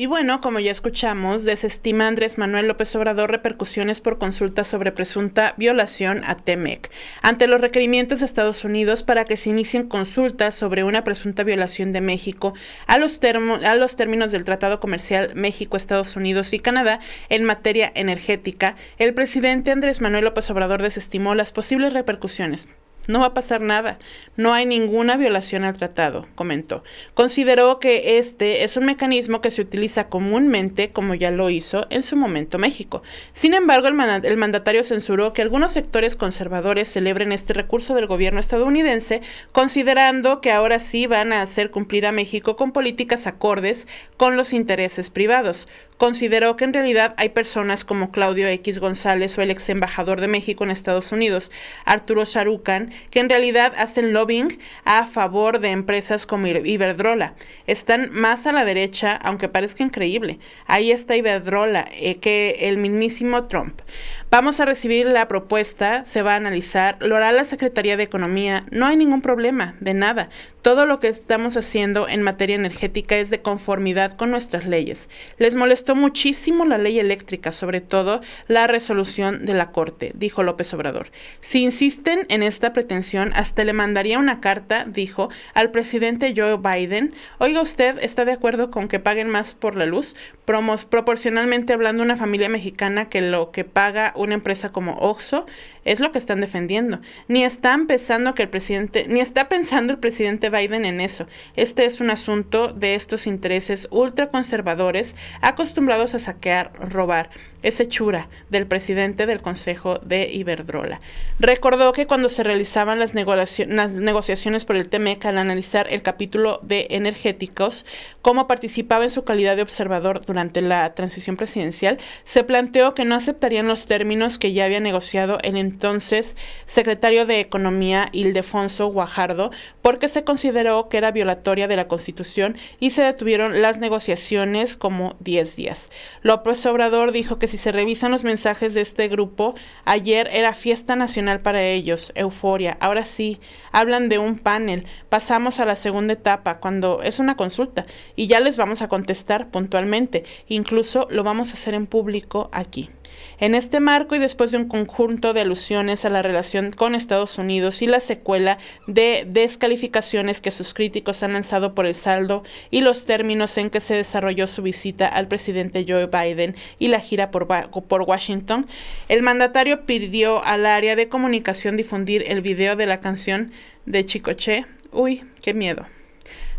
Y 0.00 0.06
bueno, 0.06 0.40
como 0.40 0.60
ya 0.60 0.70
escuchamos, 0.70 1.44
desestima 1.44 2.08
Andrés 2.08 2.38
Manuel 2.38 2.68
López 2.68 2.96
Obrador 2.96 3.30
repercusiones 3.30 4.00
por 4.00 4.16
consulta 4.16 4.64
sobre 4.64 4.92
presunta 4.92 5.52
violación 5.58 6.22
a 6.24 6.36
TEMEC. 6.38 6.90
Ante 7.20 7.46
los 7.46 7.60
requerimientos 7.60 8.20
de 8.20 8.24
Estados 8.24 8.64
Unidos 8.64 9.02
para 9.02 9.26
que 9.26 9.36
se 9.36 9.50
inicien 9.50 9.90
consultas 9.90 10.54
sobre 10.54 10.84
una 10.84 11.04
presunta 11.04 11.44
violación 11.44 11.92
de 11.92 12.00
México 12.00 12.54
a 12.86 12.96
los, 12.96 13.20
a 13.22 13.74
los 13.74 13.96
términos 13.96 14.32
del 14.32 14.46
Tratado 14.46 14.80
Comercial 14.80 15.34
México, 15.34 15.76
Estados 15.76 16.16
Unidos 16.16 16.54
y 16.54 16.60
Canadá 16.60 17.00
en 17.28 17.44
materia 17.44 17.92
energética, 17.94 18.76
el 18.96 19.12
presidente 19.12 19.70
Andrés 19.70 20.00
Manuel 20.00 20.24
López 20.24 20.48
Obrador 20.48 20.80
desestimó 20.80 21.34
las 21.34 21.52
posibles 21.52 21.92
repercusiones 21.92 22.68
no 23.06 23.20
va 23.20 23.26
a 23.26 23.34
pasar 23.34 23.60
nada. 23.60 23.98
No 24.36 24.54
hay 24.54 24.66
ninguna 24.66 25.16
violación 25.16 25.64
al 25.64 25.76
tratado, 25.76 26.26
comentó. 26.34 26.82
Consideró 27.14 27.78
que 27.78 28.18
este 28.18 28.64
es 28.64 28.76
un 28.76 28.86
mecanismo 28.86 29.40
que 29.40 29.50
se 29.50 29.62
utiliza 29.62 30.08
comúnmente, 30.08 30.90
como 30.90 31.14
ya 31.14 31.30
lo 31.30 31.50
hizo 31.50 31.86
en 31.90 32.02
su 32.02 32.16
momento 32.16 32.58
México. 32.58 33.02
Sin 33.32 33.54
embargo, 33.54 33.88
el, 33.88 34.36
mandatario 34.36 34.82
censuró 34.82 35.32
que 35.32 35.42
algunos 35.42 35.72
sectores 35.72 36.16
conservadores 36.16 36.88
celebren 36.88 37.32
este 37.32 37.52
recurso 37.52 37.94
del 37.94 38.06
gobierno 38.06 38.40
estadounidense, 38.40 39.22
considerando 39.52 40.40
que 40.40 40.52
ahora 40.52 40.78
sí 40.78 41.06
van 41.06 41.32
a 41.32 41.42
hacer 41.42 41.70
cumplir 41.70 42.06
a 42.06 42.12
México 42.12 42.56
con 42.56 42.72
políticas 42.72 43.26
acordes 43.26 43.88
con 44.16 44.36
los 44.36 44.52
intereses 44.52 45.10
privados 45.10 45.68
consideró 46.00 46.56
que 46.56 46.64
en 46.64 46.72
realidad 46.72 47.12
hay 47.18 47.28
personas 47.28 47.84
como 47.84 48.10
Claudio 48.10 48.48
X 48.48 48.78
González 48.78 49.36
o 49.36 49.42
el 49.42 49.50
ex 49.50 49.68
embajador 49.68 50.18
de 50.22 50.28
México 50.28 50.64
en 50.64 50.70
Estados 50.70 51.12
Unidos, 51.12 51.52
Arturo 51.84 52.24
Sharukan, 52.24 52.90
que 53.10 53.20
en 53.20 53.28
realidad 53.28 53.74
hacen 53.76 54.14
lobbying 54.14 54.58
a 54.86 55.04
favor 55.04 55.60
de 55.60 55.72
empresas 55.72 56.24
como 56.24 56.46
Iberdrola. 56.46 57.34
Están 57.66 58.10
más 58.12 58.46
a 58.46 58.52
la 58.52 58.64
derecha, 58.64 59.14
aunque 59.14 59.50
parezca 59.50 59.84
increíble. 59.84 60.38
Ahí 60.66 60.90
está 60.90 61.16
Iberdrola, 61.16 61.86
eh, 61.92 62.16
que 62.16 62.56
el 62.60 62.78
mismísimo 62.78 63.44
Trump. 63.48 63.82
Vamos 64.30 64.60
a 64.60 64.64
recibir 64.64 65.06
la 65.06 65.26
propuesta, 65.26 66.04
se 66.06 66.22
va 66.22 66.34
a 66.34 66.36
analizar, 66.36 66.96
lo 67.00 67.16
hará 67.16 67.32
la 67.32 67.42
Secretaría 67.42 67.96
de 67.96 68.04
Economía. 68.04 68.64
No 68.70 68.86
hay 68.86 68.96
ningún 68.96 69.22
problema, 69.22 69.74
de 69.80 69.92
nada. 69.92 70.28
Todo 70.62 70.86
lo 70.86 71.00
que 71.00 71.08
estamos 71.08 71.56
haciendo 71.56 72.06
en 72.06 72.22
materia 72.22 72.54
energética 72.54 73.16
es 73.16 73.30
de 73.30 73.42
conformidad 73.42 74.12
con 74.12 74.30
nuestras 74.30 74.66
leyes. 74.66 75.08
Les 75.38 75.56
molestó 75.56 75.96
muchísimo 75.96 76.64
la 76.64 76.78
ley 76.78 77.00
eléctrica, 77.00 77.50
sobre 77.50 77.80
todo 77.80 78.20
la 78.46 78.68
resolución 78.68 79.46
de 79.46 79.54
la 79.54 79.72
Corte, 79.72 80.12
dijo 80.14 80.44
López 80.44 80.72
Obrador. 80.74 81.10
Si 81.40 81.62
insisten 81.62 82.26
en 82.28 82.44
esta 82.44 82.72
pretensión, 82.72 83.32
hasta 83.34 83.64
le 83.64 83.72
mandaría 83.72 84.20
una 84.20 84.40
carta, 84.40 84.84
dijo, 84.86 85.30
al 85.54 85.72
presidente 85.72 86.34
Joe 86.36 86.56
Biden. 86.56 87.14
Oiga, 87.38 87.62
¿usted 87.62 87.98
está 88.00 88.24
de 88.24 88.32
acuerdo 88.32 88.70
con 88.70 88.86
que 88.86 89.00
paguen 89.00 89.28
más 89.28 89.54
por 89.54 89.74
la 89.74 89.86
luz? 89.86 90.14
Promos, 90.44 90.84
proporcionalmente 90.84 91.72
hablando, 91.72 92.04
una 92.04 92.16
familia 92.16 92.48
mexicana 92.48 93.08
que 93.08 93.22
lo 93.22 93.50
que 93.50 93.64
paga 93.64 94.12
una 94.20 94.34
empresa 94.34 94.72
como 94.72 94.96
Oxxo 94.98 95.46
es 95.84 96.00
lo 96.00 96.12
que 96.12 96.18
están 96.18 96.40
defendiendo. 96.40 97.00
Ni 97.28 97.44
están 97.44 97.86
pensando 97.86 98.34
que 98.34 98.42
el 98.42 98.48
presidente, 98.48 99.06
ni 99.08 99.20
está 99.20 99.48
pensando 99.48 99.92
el 99.92 99.98
presidente 99.98 100.50
Biden 100.50 100.84
en 100.84 101.00
eso. 101.00 101.26
Este 101.56 101.84
es 101.84 102.00
un 102.00 102.10
asunto 102.10 102.68
de 102.72 102.94
estos 102.94 103.26
intereses 103.26 103.88
ultraconservadores 103.90 105.16
acostumbrados 105.40 106.14
a 106.14 106.18
saquear, 106.18 106.72
robar. 106.90 107.30
Es 107.62 107.78
hechura 107.78 108.28
del 108.48 108.66
presidente 108.66 109.26
del 109.26 109.42
Consejo 109.42 109.98
de 109.98 110.30
Iberdrola. 110.32 111.00
Recordó 111.38 111.92
que 111.92 112.06
cuando 112.06 112.30
se 112.30 112.42
realizaban 112.42 112.98
las, 112.98 113.14
negociaciones 113.14 114.64
por 114.64 114.76
el 114.76 114.88
TMEC 114.88 115.26
al 115.26 115.38
analizar 115.38 115.86
el 115.90 116.02
capítulo 116.02 116.60
de 116.62 116.86
energéticos, 116.90 117.84
cómo 118.22 118.46
participaba 118.46 119.04
en 119.04 119.10
su 119.10 119.24
calidad 119.24 119.56
de 119.56 119.62
observador 119.62 120.24
durante 120.24 120.62
la 120.62 120.94
transición 120.94 121.36
presidencial, 121.36 121.98
se 122.24 122.44
planteó 122.44 122.94
que 122.94 123.04
no 123.04 123.14
aceptarían 123.14 123.68
los 123.68 123.86
términos 123.86 124.38
que 124.38 124.52
ya 124.52 124.64
había 124.64 124.80
negociado 124.80 125.38
el 125.42 125.56
entonces 125.70 126.36
secretario 126.66 127.26
de 127.26 127.40
Economía 127.40 128.08
Ildefonso 128.12 128.88
Guajardo, 128.88 129.50
porque 129.82 130.08
se 130.08 130.24
consideró 130.24 130.88
que 130.88 130.98
era 130.98 131.12
violatoria 131.12 131.68
de 131.68 131.76
la 131.76 131.88
Constitución 131.88 132.56
y 132.80 132.90
se 132.90 133.02
detuvieron 133.02 133.62
las 133.62 133.78
negociaciones 133.78 134.76
como 134.76 135.16
10 135.20 135.56
días. 135.56 135.90
López 136.22 136.64
Obrador 136.66 137.12
dijo 137.12 137.38
que 137.38 137.48
si 137.48 137.56
se 137.56 137.72
revisan 137.72 138.10
los 138.10 138.24
mensajes 138.24 138.74
de 138.74 138.80
este 138.80 139.08
grupo, 139.08 139.54
ayer 139.84 140.28
era 140.32 140.54
fiesta 140.54 140.96
nacional 140.96 141.40
para 141.40 141.62
ellos, 141.62 142.12
euforia. 142.14 142.76
Ahora 142.80 143.04
sí, 143.04 143.40
hablan 143.72 144.08
de 144.08 144.18
un 144.18 144.38
panel. 144.38 144.86
Pasamos 145.08 145.60
a 145.60 145.64
la 145.64 145.76
segunda 145.76 146.14
etapa, 146.14 146.58
cuando 146.58 147.02
es 147.02 147.18
una 147.18 147.36
consulta, 147.36 147.86
y 148.16 148.26
ya 148.26 148.40
les 148.40 148.56
vamos 148.56 148.82
a 148.82 148.88
contestar 148.88 149.50
puntualmente. 149.50 150.24
Incluso 150.48 151.06
lo 151.10 151.22
vamos 151.22 151.50
a 151.50 151.54
hacer 151.54 151.74
en 151.74 151.86
público 151.86 152.48
aquí. 152.52 152.90
En 153.38 153.54
este 153.54 153.80
marco 153.80 154.14
y 154.14 154.18
después 154.18 154.50
de 154.50 154.58
un 154.58 154.68
conjunto 154.68 155.32
de 155.32 155.40
alusiones 155.40 156.04
a 156.04 156.10
la 156.10 156.22
relación 156.22 156.72
con 156.72 156.94
Estados 156.94 157.38
Unidos 157.38 157.82
y 157.82 157.86
la 157.86 158.00
secuela 158.00 158.58
de 158.86 159.24
descalificaciones 159.26 160.40
que 160.40 160.50
sus 160.50 160.74
críticos 160.74 161.22
han 161.22 161.32
lanzado 161.32 161.74
por 161.74 161.86
el 161.86 161.94
saldo 161.94 162.44
y 162.70 162.80
los 162.80 163.06
términos 163.06 163.56
en 163.58 163.70
que 163.70 163.80
se 163.80 163.94
desarrolló 163.94 164.46
su 164.46 164.62
visita 164.62 165.06
al 165.06 165.28
presidente 165.28 165.84
Joe 165.88 166.06
Biden 166.06 166.54
y 166.78 166.88
la 166.88 167.00
gira 167.00 167.30
por, 167.30 167.46
por 167.46 168.02
Washington, 168.02 168.66
el 169.08 169.22
mandatario 169.22 169.86
pidió 169.86 170.44
al 170.44 170.66
área 170.66 170.96
de 170.96 171.08
comunicación 171.08 171.76
difundir 171.76 172.24
el 172.26 172.40
video 172.40 172.76
de 172.76 172.86
la 172.86 173.00
canción 173.00 173.52
de 173.86 174.04
Chicoche. 174.04 174.66
Uy, 174.92 175.24
qué 175.42 175.54
miedo. 175.54 175.86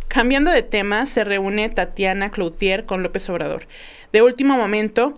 Cambiando 0.07 0.51
de 0.51 0.63
tema, 0.63 1.05
se 1.05 1.23
reúne 1.23 1.69
Tatiana 1.69 2.31
Cloutier 2.31 2.85
con 2.85 3.01
López 3.01 3.29
Obrador. 3.29 3.67
De 4.11 4.21
último 4.21 4.57
momento, 4.57 5.17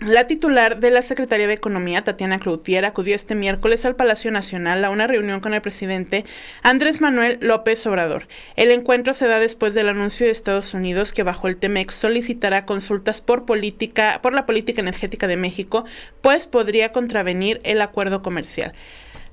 la 0.00 0.28
titular 0.28 0.78
de 0.78 0.92
la 0.92 1.02
Secretaría 1.02 1.48
de 1.48 1.54
Economía, 1.54 2.04
Tatiana 2.04 2.38
Cloutier, 2.38 2.84
acudió 2.84 3.16
este 3.16 3.34
miércoles 3.34 3.84
al 3.84 3.96
Palacio 3.96 4.30
Nacional 4.30 4.84
a 4.84 4.90
una 4.90 5.08
reunión 5.08 5.40
con 5.40 5.54
el 5.54 5.60
presidente 5.60 6.24
Andrés 6.62 7.00
Manuel 7.00 7.38
López 7.40 7.84
Obrador. 7.86 8.28
El 8.54 8.70
encuentro 8.70 9.12
se 9.12 9.26
da 9.26 9.40
después 9.40 9.74
del 9.74 9.88
anuncio 9.88 10.26
de 10.26 10.32
Estados 10.32 10.72
Unidos 10.72 11.12
que 11.12 11.24
bajo 11.24 11.48
el 11.48 11.56
TEMEX 11.56 11.94
solicitará 11.94 12.64
consultas 12.64 13.20
por 13.20 13.44
política, 13.44 14.20
por 14.22 14.34
la 14.34 14.46
política 14.46 14.80
energética 14.80 15.26
de 15.26 15.36
México, 15.36 15.84
pues 16.20 16.46
podría 16.46 16.92
contravenir 16.92 17.60
el 17.64 17.80
acuerdo 17.80 18.22
comercial. 18.22 18.74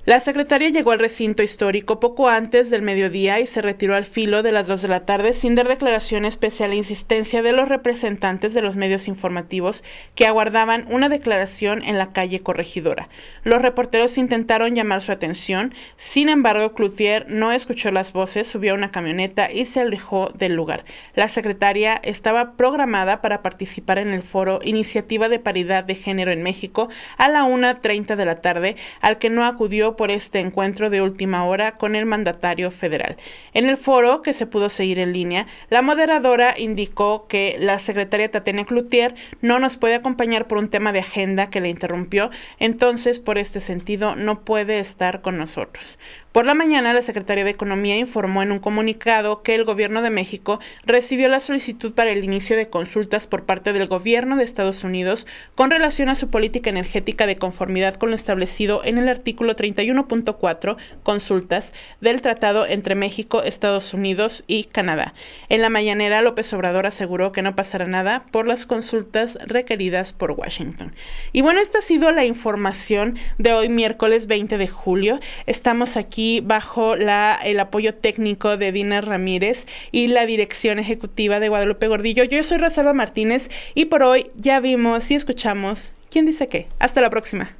La 0.05 0.19
secretaria 0.19 0.69
llegó 0.69 0.91
al 0.91 0.99
recinto 0.99 1.41
histórico 1.41 1.99
poco 1.99 2.29
antes 2.29 2.69
del 2.69 2.83
mediodía 2.83 3.39
y 3.39 3.47
se 3.47 3.63
retiró 3.63 3.95
al 3.95 4.05
filo 4.05 4.43
de 4.43 4.51
las 4.51 4.67
dos 4.67 4.83
de 4.83 4.87
la 4.87 5.03
tarde 5.03 5.33
sin 5.33 5.55
dar 5.55 5.67
declaraciones 5.67 6.37
pese 6.37 6.63
a 6.63 6.67
la 6.67 6.75
insistencia 6.75 7.41
de 7.41 7.53
los 7.53 7.69
representantes 7.69 8.53
de 8.53 8.61
los 8.61 8.75
medios 8.75 9.07
informativos 9.07 9.83
que 10.13 10.27
aguardaban 10.27 10.85
una 10.91 11.09
declaración 11.09 11.83
en 11.83 11.97
la 11.97 12.13
calle 12.13 12.41
Corregidora. 12.41 13.09
Los 13.43 13.63
reporteros 13.63 14.19
intentaron 14.19 14.75
llamar 14.75 15.01
su 15.01 15.11
atención, 15.11 15.73
sin 15.95 16.29
embargo 16.29 16.75
Cloutier 16.75 17.25
no 17.27 17.51
escuchó 17.51 17.89
las 17.89 18.13
voces, 18.13 18.45
subió 18.45 18.73
a 18.73 18.75
una 18.75 18.91
camioneta 18.91 19.51
y 19.51 19.65
se 19.65 19.79
alejó 19.79 20.29
del 20.35 20.53
lugar. 20.53 20.85
La 21.15 21.29
secretaria 21.29 21.99
estaba 22.03 22.57
programada 22.57 23.23
para 23.23 23.41
participar 23.41 23.97
en 23.97 24.09
el 24.09 24.21
foro 24.21 24.59
Iniciativa 24.63 25.29
de 25.29 25.39
Paridad 25.39 25.83
de 25.83 25.95
Género 25.95 26.29
en 26.29 26.43
México 26.43 26.89
a 27.17 27.27
la 27.27 27.45
1.30 27.45 28.15
de 28.15 28.25
la 28.25 28.35
tarde, 28.35 28.75
al 29.01 29.17
que 29.17 29.31
no 29.31 29.45
acudió 29.45 29.94
por 29.95 30.11
este 30.11 30.39
encuentro 30.39 30.89
de 30.89 31.01
última 31.01 31.45
hora 31.45 31.77
con 31.77 31.95
el 31.95 32.05
mandatario 32.05 32.71
federal. 32.71 33.17
En 33.53 33.67
el 33.67 33.77
foro, 33.77 34.21
que 34.21 34.33
se 34.33 34.47
pudo 34.47 34.69
seguir 34.69 34.99
en 34.99 35.13
línea, 35.13 35.47
la 35.69 35.81
moderadora 35.81 36.55
indicó 36.57 37.27
que 37.27 37.57
la 37.59 37.79
secretaria 37.79 38.31
Tatiana 38.31 38.65
Cloutier 38.65 39.15
no 39.41 39.59
nos 39.59 39.77
puede 39.77 39.95
acompañar 39.95 40.47
por 40.47 40.57
un 40.57 40.69
tema 40.69 40.91
de 40.91 40.99
agenda 40.99 41.49
que 41.49 41.61
le 41.61 41.69
interrumpió, 41.69 42.29
entonces 42.59 43.19
por 43.19 43.37
este 43.37 43.59
sentido 43.59 44.15
no 44.15 44.41
puede 44.41 44.79
estar 44.79 45.21
con 45.21 45.37
nosotros. 45.37 45.97
Por 46.35 46.45
la 46.45 46.53
mañana, 46.53 46.93
la 46.93 47.01
Secretaría 47.01 47.45
de 47.45 47.51
Economía 47.51 47.97
informó 47.97 48.43
en 48.43 48.51
un 48.51 48.59
comunicado 48.59 49.41
que 49.41 49.55
el 49.55 49.63
Gobierno 49.63 50.01
de 50.01 50.09
México 50.09 50.59
recibió 50.83 51.29
la 51.29 51.39
solicitud 51.39 51.93
para 51.93 52.09
el 52.09 52.25
inicio 52.25 52.57
de 52.57 52.69
consultas 52.69 53.25
por 53.25 53.45
parte 53.45 53.71
del 53.71 53.87
Gobierno 53.87 54.35
de 54.35 54.43
Estados 54.43 54.83
Unidos 54.83 55.27
con 55.55 55.71
relación 55.71 56.09
a 56.09 56.15
su 56.15 56.29
política 56.29 56.69
energética 56.69 57.25
de 57.25 57.37
conformidad 57.37 57.93
con 57.93 58.09
lo 58.09 58.17
establecido 58.17 58.83
en 58.83 58.97
el 58.97 59.07
artículo 59.07 59.55
31.4, 59.55 60.75
consultas, 61.03 61.71
del 62.01 62.19
Tratado 62.21 62.67
entre 62.67 62.95
México, 62.95 63.41
Estados 63.41 63.93
Unidos 63.93 64.43
y 64.45 64.65
Canadá. 64.65 65.13
En 65.47 65.61
la 65.61 65.69
mañanera, 65.69 66.21
López 66.21 66.51
Obrador 66.51 66.85
aseguró 66.85 67.31
que 67.31 67.43
no 67.43 67.55
pasará 67.55 67.87
nada 67.87 68.25
por 68.33 68.45
las 68.45 68.65
consultas 68.65 69.37
requeridas 69.45 70.11
por 70.11 70.31
Washington. 70.31 70.93
Y 71.31 71.39
bueno, 71.39 71.61
esta 71.61 71.79
ha 71.79 71.81
sido 71.81 72.11
la 72.11 72.25
información 72.25 73.17
de 73.37 73.53
hoy, 73.53 73.69
miércoles 73.69 74.27
20 74.27 74.57
de 74.57 74.67
julio. 74.67 75.21
Estamos 75.45 75.95
aquí 75.95 76.24
bajo 76.43 76.95
el 76.95 77.59
apoyo 77.59 77.95
técnico 77.95 78.57
de 78.57 78.71
Dina 78.71 79.01
Ramírez 79.01 79.65
y 79.91 80.07
la 80.07 80.25
dirección 80.25 80.79
ejecutiva 80.79 81.39
de 81.39 81.49
Guadalupe 81.49 81.87
Gordillo. 81.87 82.23
Yo 82.23 82.41
soy 82.43 82.57
Rosalba 82.57 82.93
Martínez 82.93 83.49
y 83.73 83.85
por 83.85 84.03
hoy 84.03 84.31
ya 84.35 84.59
vimos 84.59 85.11
y 85.11 85.15
escuchamos 85.15 85.93
quién 86.09 86.25
dice 86.25 86.47
qué. 86.47 86.67
Hasta 86.79 87.01
la 87.01 87.09
próxima. 87.09 87.55